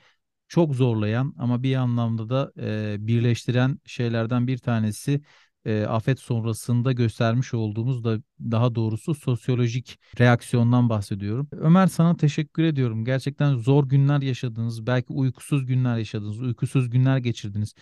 çok 0.47 0.75
zorlayan 0.75 1.33
ama 1.37 1.63
bir 1.63 1.75
anlamda 1.75 2.29
da 2.29 2.51
e, 2.61 2.95
birleştiren 3.07 3.79
şeylerden 3.85 4.47
bir 4.47 4.57
tanesi 4.57 5.21
e, 5.65 5.83
afet 5.85 6.19
sonrasında 6.19 6.91
göstermiş 6.91 7.53
olduğumuz 7.53 8.03
da 8.03 8.17
daha 8.39 8.75
doğrusu 8.75 9.15
sosyolojik 9.15 9.99
reaksiyondan 10.19 10.89
bahsediyorum. 10.89 11.49
Ömer 11.51 11.87
sana 11.87 12.17
teşekkür 12.17 12.63
ediyorum. 12.63 13.05
Gerçekten 13.05 13.55
zor 13.55 13.89
günler 13.89 14.21
yaşadınız. 14.21 14.87
Belki 14.87 15.13
uykusuz 15.13 15.65
günler 15.65 15.97
yaşadınız. 15.97 16.41
Uykusuz 16.41 16.89
günler 16.89 17.17
geçirdiniz. 17.17 17.73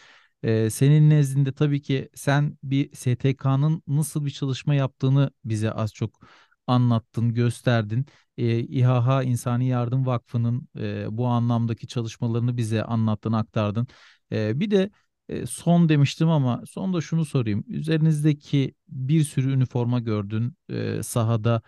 E, 0.43 0.69
senin 0.69 1.09
nezdinde 1.09 1.51
tabii 1.51 1.81
ki 1.81 2.09
sen 2.15 2.57
bir 2.63 2.95
STK'nın 2.95 3.83
nasıl 3.87 4.25
bir 4.25 4.31
çalışma 4.31 4.75
yaptığını 4.75 5.31
bize 5.45 5.71
az 5.71 5.93
çok 5.93 6.19
anlattın, 6.67 7.33
gösterdin. 7.33 8.05
E, 8.37 8.59
İHH 8.59 9.23
İnsani 9.23 9.67
Yardım 9.67 10.05
Vakfı'nın 10.05 10.67
e, 10.79 11.17
bu 11.17 11.27
anlamdaki 11.27 11.87
çalışmalarını 11.87 12.57
bize 12.57 12.83
anlattın, 12.83 13.31
aktardın. 13.33 13.87
E, 14.31 14.59
bir 14.59 14.71
de 14.71 14.89
e, 15.29 15.45
son 15.45 15.89
demiştim 15.89 16.29
ama 16.29 16.63
son 16.69 16.93
da 16.93 17.01
şunu 17.01 17.25
sorayım. 17.25 17.63
Üzerinizdeki 17.67 18.75
bir 18.89 19.23
sürü 19.23 19.53
üniforma 19.53 19.99
gördün 19.99 20.57
e, 20.69 21.03
sahada. 21.03 21.61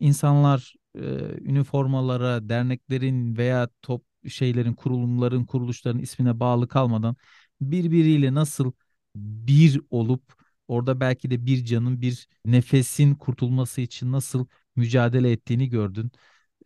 İnsanlar 0.00 0.74
e, 0.94 1.00
üniformalara, 1.40 2.48
derneklerin 2.48 3.36
veya 3.36 3.68
top 3.82 4.04
şeylerin, 4.28 4.74
kurulumların, 4.74 5.44
kuruluşların 5.44 6.00
ismine 6.00 6.40
bağlı 6.40 6.68
kalmadan 6.68 7.16
birbiriyle 7.60 8.34
nasıl 8.34 8.72
bir 9.16 9.80
olup 9.90 10.22
orada 10.68 11.00
belki 11.00 11.30
de 11.30 11.46
bir 11.46 11.64
canın, 11.64 12.00
bir 12.00 12.26
nefesin 12.44 13.14
kurtulması 13.14 13.80
için 13.80 14.12
nasıl 14.12 14.46
mücadele 14.80 15.32
ettiğini 15.32 15.68
gördün. 15.68 16.12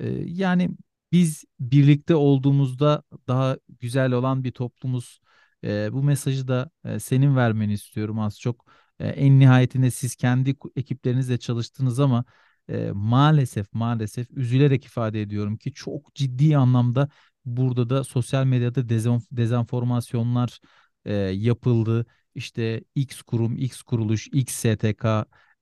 E, 0.00 0.09
yani 0.27 0.70
biz 1.12 1.44
birlikte 1.61 2.14
olduğumuzda 2.14 3.03
daha 3.29 3.57
güzel 3.81 4.12
olan 4.12 4.44
bir 4.44 4.53
toplumuz. 4.53 5.20
E, 5.64 5.92
bu 5.92 6.03
mesajı 6.03 6.48
da 6.48 6.70
e, 6.85 7.00
senin 7.00 7.37
vermeni 7.37 7.72
istiyorum 7.72 8.18
az 8.18 8.40
çok. 8.40 8.66
E, 9.00 9.09
en 9.09 9.38
nihayetinde 9.40 9.90
siz 9.90 10.16
kendi 10.16 10.57
ekiplerinizle 10.77 11.38
çalıştınız 11.38 12.00
ama 12.00 12.24
e, 12.68 12.90
maalesef 12.94 13.72
maalesef 13.72 14.31
üzülerek 14.31 14.85
ifade 14.85 15.22
ediyorum 15.22 15.57
ki 15.57 15.72
çok 15.72 16.14
ciddi 16.14 16.57
anlamda 16.57 17.09
burada 17.44 17.90
da 17.90 18.05
sosyal 18.05 18.44
medyada 18.44 18.88
dezenformasyonlar 19.33 20.61
e, 21.05 21.14
yapıldı. 21.14 22.07
İşte 22.35 22.85
X 22.94 23.22
kurum, 23.22 23.57
X 23.57 23.83
kuruluş, 23.83 24.29
X 24.33 24.55
STK 24.55 25.05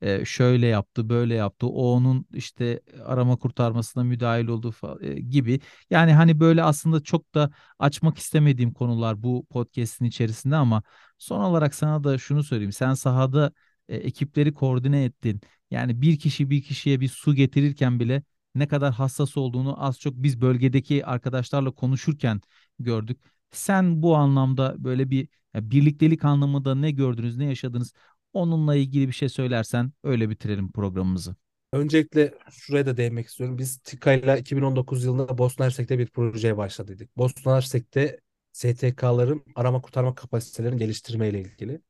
e, 0.03 0.25
şöyle 0.25 0.67
yaptı, 0.67 1.09
böyle 1.09 1.35
yaptı. 1.35 1.67
O 1.67 1.93
onun 1.93 2.27
işte 2.35 2.81
arama 3.05 3.37
kurtarmasına 3.37 4.05
müdahil 4.05 4.47
oldu 4.49 4.69
fa- 4.71 5.05
e, 5.07 5.21
gibi. 5.21 5.61
Yani 5.91 6.13
hani 6.13 6.41
böyle 6.41 6.63
aslında 6.63 7.03
çok 7.03 7.35
da 7.35 7.51
açmak 7.79 8.19
istemediğim 8.19 8.73
konular 8.75 9.23
bu 9.23 9.47
podcast'in 9.51 10.05
içerisinde 10.05 10.57
ama 10.57 10.83
son 11.19 11.41
olarak 11.41 11.75
sana 11.75 12.05
da 12.05 12.19
şunu 12.19 12.43
söyleyeyim. 12.45 12.73
Sen 12.73 12.95
sahada 12.95 13.53
e, 13.89 13.97
ekipleri 13.97 14.55
koordine 14.55 15.05
ettin. 15.05 15.41
Yani 15.71 16.03
bir 16.03 16.19
kişi 16.19 16.51
bir 16.51 16.63
kişiye 16.63 17.01
bir 17.01 17.09
su 17.09 17.35
getirirken 17.35 18.01
bile 18.01 18.23
ne 18.55 18.69
kadar 18.69 18.93
hassas 18.95 19.37
olduğunu 19.37 19.85
az 19.85 19.99
çok 20.01 20.15
biz 20.17 20.41
bölgedeki 20.41 21.07
arkadaşlarla 21.07 21.71
konuşurken 21.71 22.41
gördük. 22.79 23.21
Sen 23.51 24.03
bu 24.03 24.17
anlamda 24.17 24.75
böyle 24.85 25.11
bir 25.11 25.29
birliktelik 25.55 26.25
anlamında 26.25 26.75
ne 26.75 26.91
gördünüz, 26.91 27.37
ne 27.37 27.45
yaşadınız? 27.45 27.93
Onunla 28.33 28.77
ilgili 28.77 29.09
bir 29.09 29.13
şey 29.13 29.29
söylersen 29.29 29.93
öyle 30.05 30.31
bitirelim 30.31 30.73
programımızı. 30.73 31.37
Öncelikle 31.73 32.35
şuraya 32.51 32.87
da 32.87 32.97
değinmek 32.97 33.27
istiyorum. 33.27 33.59
Biz 33.59 33.79
TİKA 33.79 34.13
ile 34.13 34.39
2019 34.39 35.05
yılında 35.05 35.39
Bosna 35.39 35.65
Hersek'te 35.65 35.99
bir 35.99 36.07
projeye 36.07 36.57
başladıydık. 36.57 37.17
Bosna 37.17 37.57
Hersek'te 37.57 38.21
STK'ların 38.53 39.45
arama 39.55 39.81
kurtarma 39.81 40.15
kapasitelerini 40.15 40.79
geliştirmeyle 40.79 41.41
ilgili. 41.41 41.81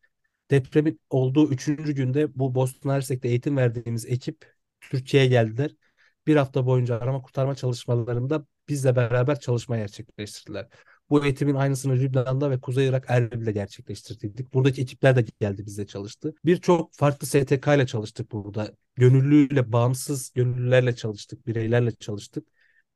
Depremin 0.50 1.00
olduğu 1.10 1.50
üçüncü 1.50 1.92
günde 1.92 2.38
bu 2.38 2.54
Boston 2.54 2.90
Hersek'te 2.90 3.28
eğitim 3.28 3.56
verdiğimiz 3.56 4.06
ekip 4.06 4.54
Türkiye'ye 4.80 5.28
geldiler. 5.28 5.70
Bir 6.26 6.36
hafta 6.36 6.66
boyunca 6.66 7.00
arama 7.00 7.22
kurtarma 7.22 7.54
çalışmalarında 7.54 8.46
bizle 8.68 8.96
beraber 8.96 9.40
çalışma 9.40 9.76
gerçekleştirdiler. 9.76 10.68
Bu 11.12 11.24
eğitimin 11.24 11.54
aynısını 11.54 11.92
Lübnan'da 11.92 12.50
ve 12.50 12.60
Kuzey 12.60 12.88
Irak 12.88 13.04
Erbil'de 13.08 13.52
gerçekleştirdik. 13.52 14.54
Buradaki 14.54 14.82
ekipler 14.82 15.16
de 15.16 15.24
geldi 15.40 15.66
bizle 15.66 15.86
çalıştı. 15.86 16.34
Birçok 16.44 16.94
farklı 16.94 17.26
STK 17.26 17.66
ile 17.66 17.86
çalıştık 17.86 18.32
burada. 18.32 18.72
Gönüllüyle, 18.96 19.72
bağımsız 19.72 20.32
gönüllülerle 20.34 20.96
çalıştık, 20.96 21.46
bireylerle 21.46 21.90
çalıştık. 21.92 22.48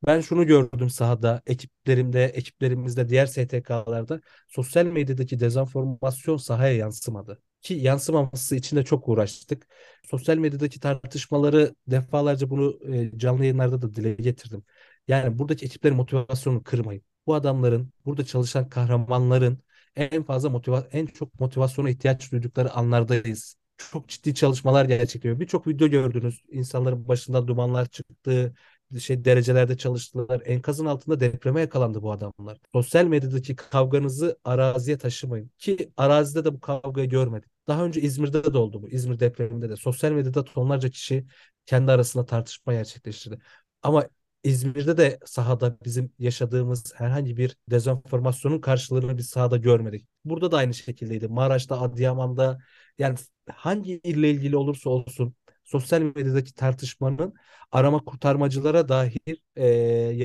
Ben 0.07 0.21
şunu 0.21 0.47
gördüm 0.47 0.91
sahada, 0.91 1.43
ekiplerimde, 1.47 2.25
ekiplerimizde, 2.25 3.09
diğer 3.09 3.27
STK'larda 3.27 4.21
sosyal 4.49 4.87
medyadaki 4.87 5.41
dezenformasyon 5.41 6.37
sahaya 6.37 6.73
yansımadı. 6.77 7.43
Ki 7.63 7.75
yansımaması 7.75 8.57
için 8.57 8.77
de 8.77 8.85
çok 8.85 9.09
uğraştık. 9.09 9.67
Sosyal 10.11 10.37
medyadaki 10.37 10.81
tartışmaları 10.81 11.75
defalarca 11.87 12.51
bunu 12.51 12.95
e, 12.95 13.19
canlı 13.19 13.41
yayınlarda 13.43 13.83
da 13.83 13.95
dile 13.95 14.15
getirdim. 14.15 14.65
Yani 15.09 15.39
buradaki 15.39 15.67
ekiplerin 15.67 15.97
motivasyonunu 15.97 16.63
kırmayın. 16.63 17.03
Bu 17.27 17.35
adamların, 17.35 17.93
burada 18.05 18.25
çalışan 18.25 18.69
kahramanların 18.69 19.59
en 19.97 20.23
fazla 20.23 20.51
motiva 20.51 20.89
en 20.93 21.07
çok 21.07 21.41
motivasyona 21.41 21.91
ihtiyaç 21.91 22.33
duydukları 22.33 22.73
anlardayız. 22.73 23.57
Çok 23.79 24.09
ciddi 24.09 24.35
çalışmalar 24.35 24.85
gerçekleşiyor. 24.85 25.41
Birçok 25.41 25.67
video 25.67 25.89
gördünüz. 25.89 26.43
İnsanların 26.51 27.09
başında 27.09 27.47
dumanlar 27.49 27.87
çıktı, 27.87 28.55
şey 28.99 29.25
derecelerde 29.25 29.77
çalıştılar. 29.77 30.43
Enkazın 30.45 30.87
altında 30.87 31.21
depreme 31.21 31.61
yakalandı 31.61 32.03
bu 32.03 32.13
adamlar. 32.13 32.59
Sosyal 32.73 33.05
medyadaki 33.05 33.57
kavganızı 33.57 34.39
araziye 34.45 34.99
taşımayın. 34.99 35.51
Ki 35.59 35.93
arazide 35.97 36.45
de 36.45 36.55
bu 36.55 36.61
kavgayı 36.61 37.09
görmedik. 37.09 37.51
Daha 37.67 37.85
önce 37.85 38.01
İzmir'de 38.01 38.55
de 38.55 38.59
oldu 38.59 38.83
bu. 38.83 38.89
İzmir 38.89 39.21
depreminde 39.21 39.71
de. 39.71 39.77
Sosyal 39.77 40.13
medyada 40.13 40.45
tonlarca 40.45 40.91
kişi 40.91 41.27
kendi 41.67 41.93
arasında 41.93 42.27
tartışma 42.27 42.73
gerçekleştirdi. 42.73 43.39
Ama 43.83 44.09
İzmir'de 44.47 44.97
de 44.97 45.19
sahada 45.25 45.77
bizim 45.85 46.13
yaşadığımız 46.19 46.93
herhangi 46.97 47.37
bir 47.37 47.57
dezenformasyonun 47.71 48.61
karşılığını 48.61 49.19
biz 49.19 49.29
sahada 49.29 49.57
görmedik. 49.57 50.07
Burada 50.25 50.53
da 50.53 50.57
aynı 50.57 50.75
şekildeydi. 50.75 51.29
Maraş'ta, 51.29 51.81
Adıyaman'da 51.81 52.59
yani 52.99 53.19
hangi 53.51 54.01
ille 54.05 54.31
ilgili 54.31 54.57
olursa 54.57 54.91
olsun 54.91 55.35
sosyal 55.65 56.01
medyadaki 56.03 56.55
tartışmanın 56.55 57.35
arama 57.73 58.05
kurtarmacılara 58.05 58.89
dahi 58.89 59.19
e, 59.57 59.67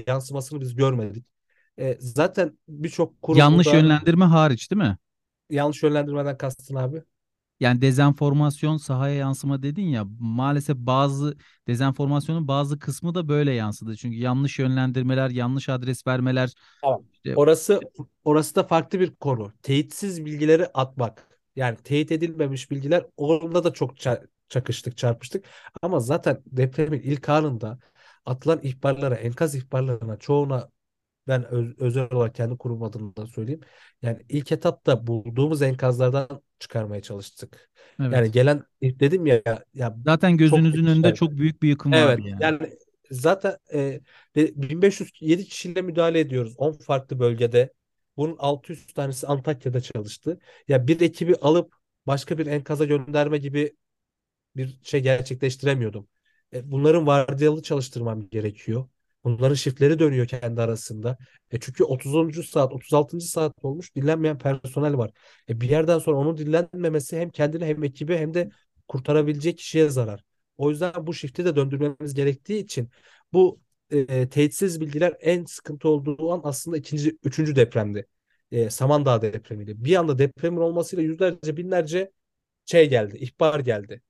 yansımasını 0.08 0.62
biz 0.62 0.76
görmedik. 0.76 1.26
E, 1.80 1.98
zaten 2.00 2.60
birçok 2.68 3.22
kurum 3.22 3.40
Yanlış 3.40 3.68
yönlendirme 3.68 4.26
hariç 4.26 4.72
değil 4.72 4.82
mi? 4.82 4.98
yanlış 5.50 5.84
yönlendirmeden 5.84 6.38
kastın 6.38 6.76
abi. 6.76 7.04
Yani 7.62 7.82
dezenformasyon 7.82 8.78
sahaya 8.78 9.16
yansıma 9.16 9.64
dedin 9.64 9.84
ya 9.88 10.06
maalesef 10.20 10.78
bazı 10.78 11.38
dezenformasyonun 11.68 12.50
bazı 12.50 12.80
kısmı 12.80 13.16
da 13.16 13.30
böyle 13.30 13.54
yansıdı. 13.54 13.98
Çünkü 13.98 14.18
yanlış 14.18 14.60
yönlendirmeler, 14.60 15.32
yanlış 15.32 15.70
adres 15.70 16.08
vermeler 16.08 16.54
Tamam. 16.82 17.06
işte 17.14 17.36
Orası 17.36 17.80
orası 18.26 18.56
da 18.56 18.64
farklı 18.64 19.00
bir 19.00 19.16
konu. 19.16 19.54
Teyitsiz 19.64 20.26
bilgileri 20.26 20.66
atmak. 20.68 21.28
Yani 21.56 21.78
teyit 21.84 22.12
edilmemiş 22.12 22.72
bilgiler 22.72 23.06
orada 23.18 23.64
da 23.64 23.74
çok 23.74 23.98
ça- 23.98 24.28
çakıştık, 24.50 24.98
çarpıştık. 24.98 25.46
Ama 25.82 26.00
zaten 26.00 26.42
depremin 26.46 27.00
ilk 27.02 27.30
anında 27.30 27.80
atılan 28.26 28.60
ihbarlara, 28.64 29.16
enkaz 29.16 29.56
ihbarlarına 29.56 30.18
çoğuna 30.18 30.70
ben 31.28 31.46
öz- 31.46 31.80
özel 31.80 32.08
olarak 32.12 32.36
kendi 32.36 32.58
kurum 32.58 32.84
adına 32.84 33.28
söyleyeyim. 33.28 33.62
Yani 34.02 34.26
ilk 34.30 34.52
etapta 34.52 35.08
bulduğumuz 35.08 35.62
enkazlardan 35.62 36.42
çıkarmaya 36.60 37.02
çalıştık. 37.02 37.70
Yani 38.12 38.16
evet. 38.16 38.34
gelen 38.34 38.64
dedim 38.82 39.26
ya 39.26 39.42
ya 39.74 39.96
Zaten 40.06 40.38
gözünüzün 40.38 40.86
önünde 40.86 41.14
çok 41.14 41.32
büyük 41.32 41.64
bir 41.64 41.70
yıkım 41.70 41.92
Evet 41.94 42.20
vardı 42.20 42.28
yani. 42.28 42.42
yani 42.42 42.60
zaten 43.12 43.58
e, 43.74 44.02
ve 44.36 44.52
1507 44.56 45.46
kişiyle 45.46 45.82
müdahale 45.82 46.20
ediyoruz 46.20 46.54
10 46.58 46.72
farklı 46.74 47.20
bölgede. 47.20 47.74
Bunun 48.18 48.36
600 48.40 48.86
tanesi 48.94 49.28
Antakya'da 49.28 49.82
çalıştı. 49.82 50.40
Ya 50.68 50.88
bir 50.88 51.02
ekibi 51.02 51.36
alıp 51.36 51.74
başka 52.08 52.38
bir 52.38 52.46
enkaza 52.48 52.86
gönderme 52.86 53.38
gibi 53.38 53.76
bir 54.56 54.80
şey 54.84 55.02
gerçekleştiremiyordum. 55.02 56.08
E, 56.54 56.72
bunların 56.72 57.08
vardiyalı 57.08 57.62
çalıştırmam 57.64 58.30
gerekiyor. 58.30 58.90
Bunların 59.24 59.56
shiftleri 59.56 60.00
dönüyor 60.00 60.28
kendi 60.28 60.62
arasında. 60.62 61.18
E, 61.52 61.60
çünkü 61.60 61.84
30. 61.84 62.44
saat, 62.44 62.74
36. 62.74 63.28
saat 63.28 63.54
olmuş 63.64 63.96
dinlenmeyen 63.96 64.38
personel 64.38 64.98
var. 64.98 65.12
E, 65.50 65.62
bir 65.62 65.70
yerden 65.70 66.00
sonra 66.00 66.18
onun 66.18 66.38
dinlenmemesi 66.38 67.18
hem 67.18 67.30
kendine 67.30 67.66
hem 67.66 67.84
ekibe 67.84 68.18
hem 68.20 68.34
de 68.34 68.50
kurtarabilecek 68.88 69.58
kişiye 69.58 69.90
zarar. 69.90 70.24
O 70.58 70.70
yüzden 70.70 71.08
bu 71.08 71.14
shifti 71.14 71.46
de 71.46 71.56
döndürmemiz 71.56 72.14
gerektiği 72.14 72.60
için 72.64 72.90
bu 73.34 73.60
e, 73.92 74.30
teyitsiz 74.30 74.82
bilgiler 74.82 75.14
en 75.20 75.46
sıkıntı 75.46 75.90
olduğu 75.90 76.32
an 76.32 76.42
aslında 76.44 76.78
ikinci, 76.78 77.18
üçüncü 77.24 77.56
depremdi. 77.56 78.08
E, 78.52 78.70
Samandağ 78.70 79.22
depremiydi. 79.22 79.86
Bir 79.86 79.96
anda 79.96 80.18
depremin 80.20 80.58
olmasıyla 80.62 81.04
yüzlerce 81.04 81.58
binlerce 81.58 82.12
şey 82.66 82.90
geldi, 82.90 83.18
ihbar 83.18 83.60
geldi. 83.60 84.02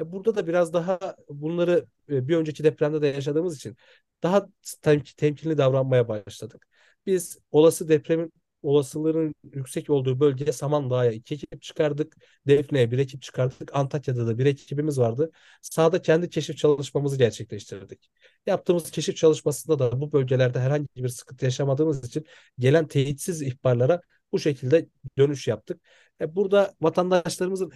Burada 0.00 0.34
da 0.34 0.46
biraz 0.46 0.72
daha 0.72 0.98
bunları 1.28 1.86
e, 2.08 2.28
bir 2.28 2.36
önceki 2.36 2.64
depremde 2.64 3.02
de 3.02 3.06
yaşadığımız 3.06 3.56
için 3.56 3.76
daha 4.22 4.48
tem- 4.82 5.16
temkinli 5.16 5.58
davranmaya 5.58 6.08
başladık. 6.08 6.68
Biz 7.06 7.38
olası 7.50 7.88
depremin 7.88 8.32
olasılığının 8.62 9.34
yüksek 9.52 9.90
olduğu 9.90 10.20
bölgeye 10.20 10.52
Samandağ'a 10.52 11.06
iki 11.06 11.34
ekip 11.34 11.62
çıkardık. 11.62 12.16
Defne'ye 12.46 12.90
bir 12.90 12.98
ekip 12.98 13.22
çıkardık. 13.22 13.70
Antakya'da 13.76 14.26
da 14.26 14.38
bir 14.38 14.46
ekibimiz 14.46 14.98
vardı. 14.98 15.30
Sahada 15.62 16.02
kendi 16.02 16.30
keşif 16.30 16.56
çalışmamızı 16.56 17.18
gerçekleştirdik. 17.18 18.10
Yaptığımız 18.46 18.90
keşif 18.90 19.16
çalışmasında 19.16 19.78
da 19.78 20.00
bu 20.00 20.12
bölgelerde 20.12 20.60
herhangi 20.60 20.88
bir 20.96 21.08
sıkıntı 21.08 21.44
yaşamadığımız 21.44 22.04
için 22.04 22.26
gelen 22.58 22.86
teyitsiz 22.88 23.42
ihbarlara 23.42 24.00
bu 24.32 24.38
şekilde 24.38 24.88
dönüş 25.18 25.48
yaptık. 25.48 25.80
E, 26.20 26.34
Burada 26.36 26.74
vatandaşlarımızın 26.80 27.72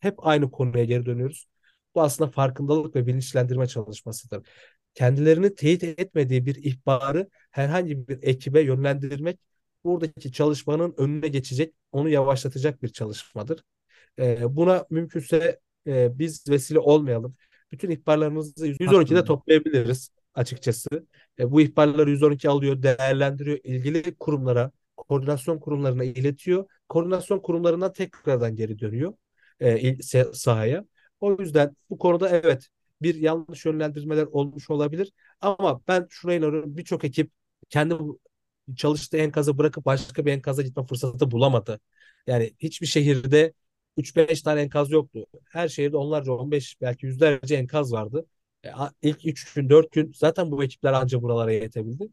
hep 0.00 0.26
aynı 0.26 0.50
konuya 0.50 0.84
geri 0.84 1.06
dönüyoruz. 1.06 1.46
Bu 1.94 2.02
aslında 2.02 2.30
farkındalık 2.30 2.96
ve 2.96 3.06
bilinçlendirme 3.06 3.66
çalışmasıdır. 3.66 4.46
Kendilerini 4.94 5.54
teyit 5.54 5.84
etmediği 5.84 6.46
bir 6.46 6.54
ihbarı 6.54 7.28
herhangi 7.50 8.08
bir 8.08 8.18
ekibe 8.22 8.60
yönlendirmek 8.60 9.38
buradaki 9.84 10.32
çalışmanın 10.32 10.94
önüne 10.96 11.28
geçecek, 11.28 11.74
onu 11.92 12.08
yavaşlatacak 12.08 12.82
bir 12.82 12.88
çalışmadır. 12.88 13.64
Ee, 14.18 14.56
buna 14.56 14.86
mümkünse 14.90 15.60
e, 15.86 16.18
biz 16.18 16.48
vesile 16.48 16.78
olmayalım. 16.78 17.36
Bütün 17.72 17.90
ihbarlarımızı 17.90 18.66
112'de 18.66 18.86
Katılıyorum. 18.86 19.26
toplayabiliriz 19.26 20.10
açıkçası. 20.34 20.88
E, 21.38 21.50
bu 21.50 21.60
ihbarları 21.60 22.10
112 22.10 22.48
alıyor, 22.48 22.82
değerlendiriyor, 22.82 23.58
ilgili 23.64 24.14
kurumlara, 24.14 24.70
koordinasyon 24.96 25.58
kurumlarına 25.58 26.04
iletiyor. 26.04 26.66
Koordinasyon 26.88 27.38
kurumlarından 27.38 27.92
tekrardan 27.92 28.56
geri 28.56 28.78
dönüyor 28.78 29.14
e, 29.60 30.02
sahaya. 30.32 30.84
O 31.20 31.36
yüzden 31.42 31.76
bu 31.90 31.98
konuda 31.98 32.28
evet 32.28 32.68
bir 33.02 33.14
yanlış 33.14 33.64
yönlendirmeler 33.64 34.26
olmuş 34.26 34.70
olabilir. 34.70 35.12
Ama 35.40 35.80
ben 35.88 36.06
şuna 36.10 36.34
inanıyorum 36.34 36.76
birçok 36.76 37.04
ekip 37.04 37.30
kendi 37.68 37.94
çalıştığı 38.76 39.16
enkazı 39.16 39.58
bırakıp 39.58 39.84
başka 39.86 40.26
bir 40.26 40.32
enkaza 40.32 40.62
gitme 40.62 40.86
fırsatı 40.86 41.30
bulamadı. 41.30 41.80
Yani 42.26 42.54
hiçbir 42.58 42.86
şehirde 42.86 43.52
3-5 43.96 44.42
tane 44.42 44.60
enkaz 44.60 44.90
yoktu. 44.90 45.26
Her 45.50 45.68
şehirde 45.68 45.96
onlarca 45.96 46.32
15 46.32 46.80
belki 46.80 47.06
yüzlerce 47.06 47.54
enkaz 47.56 47.92
vardı. 47.92 48.26
E, 48.64 48.70
ilk 49.02 49.26
3 49.26 49.54
gün 49.54 49.70
4 49.70 49.92
gün 49.92 50.12
zaten 50.16 50.50
bu 50.50 50.64
ekipler 50.64 50.92
anca 50.92 51.22
buralara 51.22 51.52
yetebildi. 51.52 52.08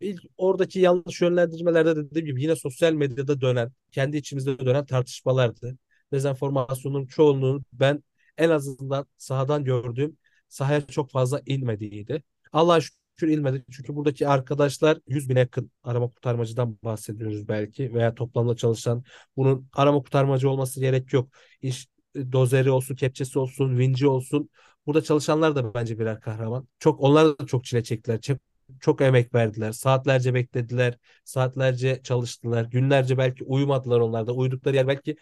İlk 0.00 0.22
oradaki 0.36 0.80
yanlış 0.80 1.20
yönlendirmelerde 1.22 1.96
de 1.96 2.10
dediğim 2.10 2.26
gibi 2.26 2.42
yine 2.42 2.56
sosyal 2.56 2.92
medyada 2.92 3.40
dönen, 3.40 3.72
kendi 3.92 4.16
içimizde 4.16 4.58
dönen 4.58 4.86
tartışmalardı 4.86 5.78
dezenformasyonun 6.14 7.06
çoğunluğu 7.06 7.62
ben 7.72 8.04
en 8.38 8.50
azından 8.50 9.06
sahadan 9.16 9.64
gördüğüm 9.64 10.16
sahaya 10.48 10.86
çok 10.86 11.10
fazla 11.10 11.42
inmediğiydi. 11.46 12.22
Allah'a 12.52 12.80
şükür 12.80 13.28
ilmedi. 13.28 13.64
Çünkü 13.72 13.94
buradaki 13.96 14.28
arkadaşlar 14.28 14.98
100 15.08 15.28
bine 15.28 15.38
yakın 15.38 15.70
arama 15.82 16.08
kurtarmacıdan 16.08 16.78
bahsediyoruz 16.84 17.48
belki 17.48 17.94
veya 17.94 18.14
toplamda 18.14 18.56
çalışan 18.56 19.04
bunun 19.36 19.68
arama 19.72 19.98
kurtarmacı 19.98 20.50
olması 20.50 20.80
gerek 20.80 21.12
yok. 21.12 21.28
İş 21.62 21.86
e, 22.14 22.32
dozeri 22.32 22.70
olsun, 22.70 22.96
kepçesi 22.96 23.38
olsun, 23.38 23.78
vinci 23.78 24.06
olsun. 24.08 24.50
Burada 24.86 25.02
çalışanlar 25.02 25.56
da 25.56 25.74
bence 25.74 25.98
birer 25.98 26.20
kahraman. 26.20 26.68
Çok 26.78 27.00
onlar 27.00 27.38
da 27.38 27.46
çok 27.46 27.64
çile 27.64 27.82
çektiler. 27.82 28.20
Çok, 28.20 28.38
çok 28.80 29.00
emek 29.00 29.34
verdiler. 29.34 29.72
Saatlerce 29.72 30.34
beklediler. 30.34 30.98
Saatlerce 31.24 32.00
çalıştılar. 32.02 32.64
Günlerce 32.64 33.18
belki 33.18 33.44
uyumadılar 33.44 34.00
onlar 34.00 34.26
da. 34.26 34.32
Uyudukları 34.32 34.76
yer 34.76 34.88
belki 34.88 35.16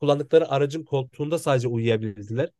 kullandıkları 0.00 0.50
aracın 0.50 0.84
koltuğunda 0.84 1.38
sadece 1.38 1.68
uyuyabildiler. 1.68 2.50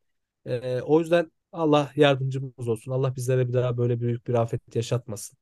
Ee, 0.46 0.80
o 0.82 1.00
yüzden 1.00 1.32
Allah 1.52 1.92
yardımcımız 1.96 2.68
olsun. 2.68 2.92
Allah 2.92 3.16
bizlere 3.16 3.48
bir 3.48 3.52
daha 3.52 3.78
böyle 3.78 4.00
büyük 4.00 4.26
bir 4.28 4.34
afet 4.34 4.76
yaşatmasın. 4.76 5.38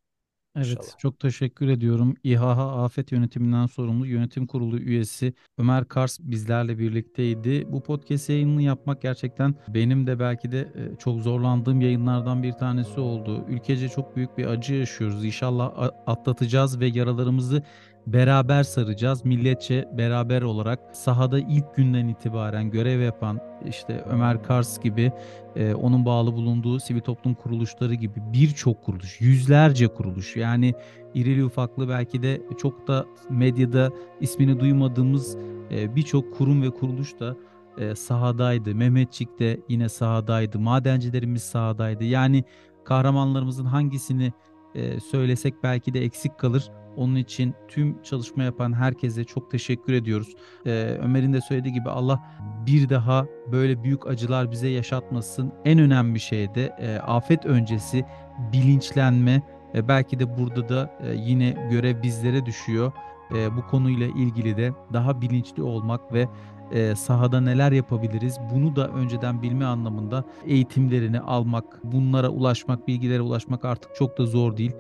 Evet, 0.56 0.68
İnşallah. 0.82 0.98
çok 0.98 1.20
teşekkür 1.20 1.68
ediyorum. 1.68 2.14
İHA 2.24 2.84
Afet 2.84 3.12
Yönetiminden 3.12 3.66
sorumlu 3.66 4.06
yönetim 4.06 4.46
kurulu 4.46 4.78
üyesi 4.78 5.34
Ömer 5.58 5.88
Kars 5.88 6.20
bizlerle 6.20 6.78
birlikteydi. 6.78 7.66
Bu 7.72 7.82
podcast 7.82 8.28
yayınını 8.28 8.62
yapmak 8.62 9.02
gerçekten 9.02 9.54
benim 9.68 10.06
de 10.06 10.18
belki 10.18 10.52
de 10.52 10.60
e, 10.60 10.96
çok 10.98 11.20
zorlandığım 11.22 11.80
yayınlardan 11.80 12.42
bir 12.42 12.52
tanesi 12.52 13.00
oldu. 13.00 13.44
Ülkece 13.48 13.88
çok 13.88 14.16
büyük 14.16 14.38
bir 14.38 14.46
acı 14.46 14.74
yaşıyoruz. 14.74 15.24
İnşallah 15.24 15.90
atlatacağız 16.06 16.80
ve 16.80 16.86
yaralarımızı 16.86 17.62
beraber 18.06 18.62
saracağız. 18.62 19.24
Milletçe 19.24 19.88
beraber 19.92 20.42
olarak 20.42 20.80
sahada 20.92 21.38
ilk 21.38 21.74
günden 21.76 22.08
itibaren 22.08 22.70
görev 22.70 23.00
yapan 23.00 23.40
işte 23.68 24.04
Ömer 24.10 24.42
Kars 24.42 24.80
gibi 24.80 25.12
e, 25.56 25.74
onun 25.74 26.04
bağlı 26.04 26.32
bulunduğu 26.32 26.80
sivil 26.80 27.00
toplum 27.00 27.34
kuruluşları 27.34 27.94
gibi 27.94 28.20
birçok 28.32 28.84
kuruluş, 28.84 29.20
yüzlerce 29.20 29.88
kuruluş 29.88 30.36
yani 30.36 30.74
irili 31.14 31.44
ufaklı 31.44 31.88
belki 31.88 32.22
de 32.22 32.42
çok 32.58 32.88
da 32.88 33.06
medyada 33.30 33.90
ismini 34.20 34.60
duymadığımız 34.60 35.36
e, 35.70 35.96
birçok 35.96 36.38
kurum 36.38 36.62
ve 36.62 36.70
kuruluş 36.70 37.20
da 37.20 37.36
e, 37.78 37.94
sahadaydı. 37.94 38.74
Mehmetçik 38.74 39.38
de 39.38 39.60
yine 39.68 39.88
sahadaydı. 39.88 40.58
Madencilerimiz 40.58 41.42
sahadaydı. 41.42 42.04
Yani 42.04 42.44
kahramanlarımızın 42.84 43.64
hangisini 43.64 44.32
e, 44.74 45.00
söylesek 45.00 45.54
belki 45.62 45.94
de 45.94 46.04
eksik 46.04 46.38
kalır. 46.38 46.70
Onun 46.96 47.16
için 47.16 47.54
tüm 47.68 48.02
çalışma 48.02 48.42
yapan 48.42 48.72
herkese 48.72 49.24
çok 49.24 49.50
teşekkür 49.50 49.92
ediyoruz. 49.92 50.34
E, 50.66 50.70
Ömer'in 51.02 51.32
de 51.32 51.40
söylediği 51.40 51.74
gibi 51.74 51.90
Allah 51.90 52.20
bir 52.66 52.88
daha 52.88 53.26
böyle 53.52 53.82
büyük 53.82 54.06
acılar 54.06 54.50
bize 54.50 54.68
yaşatmasın. 54.68 55.52
En 55.64 55.78
önemli 55.78 56.20
şey 56.20 56.54
de 56.54 56.76
e, 56.78 56.98
afet 56.98 57.46
öncesi 57.46 58.04
bilinçlenme. 58.52 59.42
E, 59.74 59.88
belki 59.88 60.18
de 60.18 60.38
burada 60.38 60.68
da 60.68 60.98
e, 61.00 61.14
yine 61.14 61.68
görev 61.70 62.02
bizlere 62.02 62.46
düşüyor. 62.46 62.92
E, 63.34 63.56
bu 63.56 63.66
konuyla 63.66 64.06
ilgili 64.06 64.56
de 64.56 64.72
daha 64.92 65.20
bilinçli 65.20 65.62
olmak 65.62 66.12
ve 66.12 66.28
e, 66.72 66.94
sahada 66.94 67.40
neler 67.40 67.72
yapabiliriz 67.72 68.38
bunu 68.54 68.76
da 68.76 68.88
önceden 68.88 69.42
bilme 69.42 69.64
anlamında 69.64 70.24
eğitimlerini 70.46 71.20
almak, 71.20 71.80
bunlara 71.84 72.28
ulaşmak, 72.28 72.88
bilgilere 72.88 73.20
ulaşmak 73.20 73.64
artık 73.64 73.94
çok 73.96 74.18
da 74.18 74.26
zor 74.26 74.56
değil. 74.56 74.72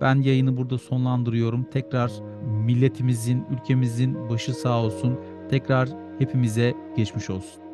Ben 0.00 0.22
yayını 0.22 0.56
burada 0.56 0.78
sonlandırıyorum. 0.78 1.64
Tekrar 1.64 2.12
milletimizin, 2.64 3.44
ülkemizin 3.50 4.28
başı 4.28 4.54
sağ 4.54 4.82
olsun. 4.82 5.20
Tekrar 5.50 5.88
hepimize 6.18 6.74
geçmiş 6.96 7.30
olsun. 7.30 7.65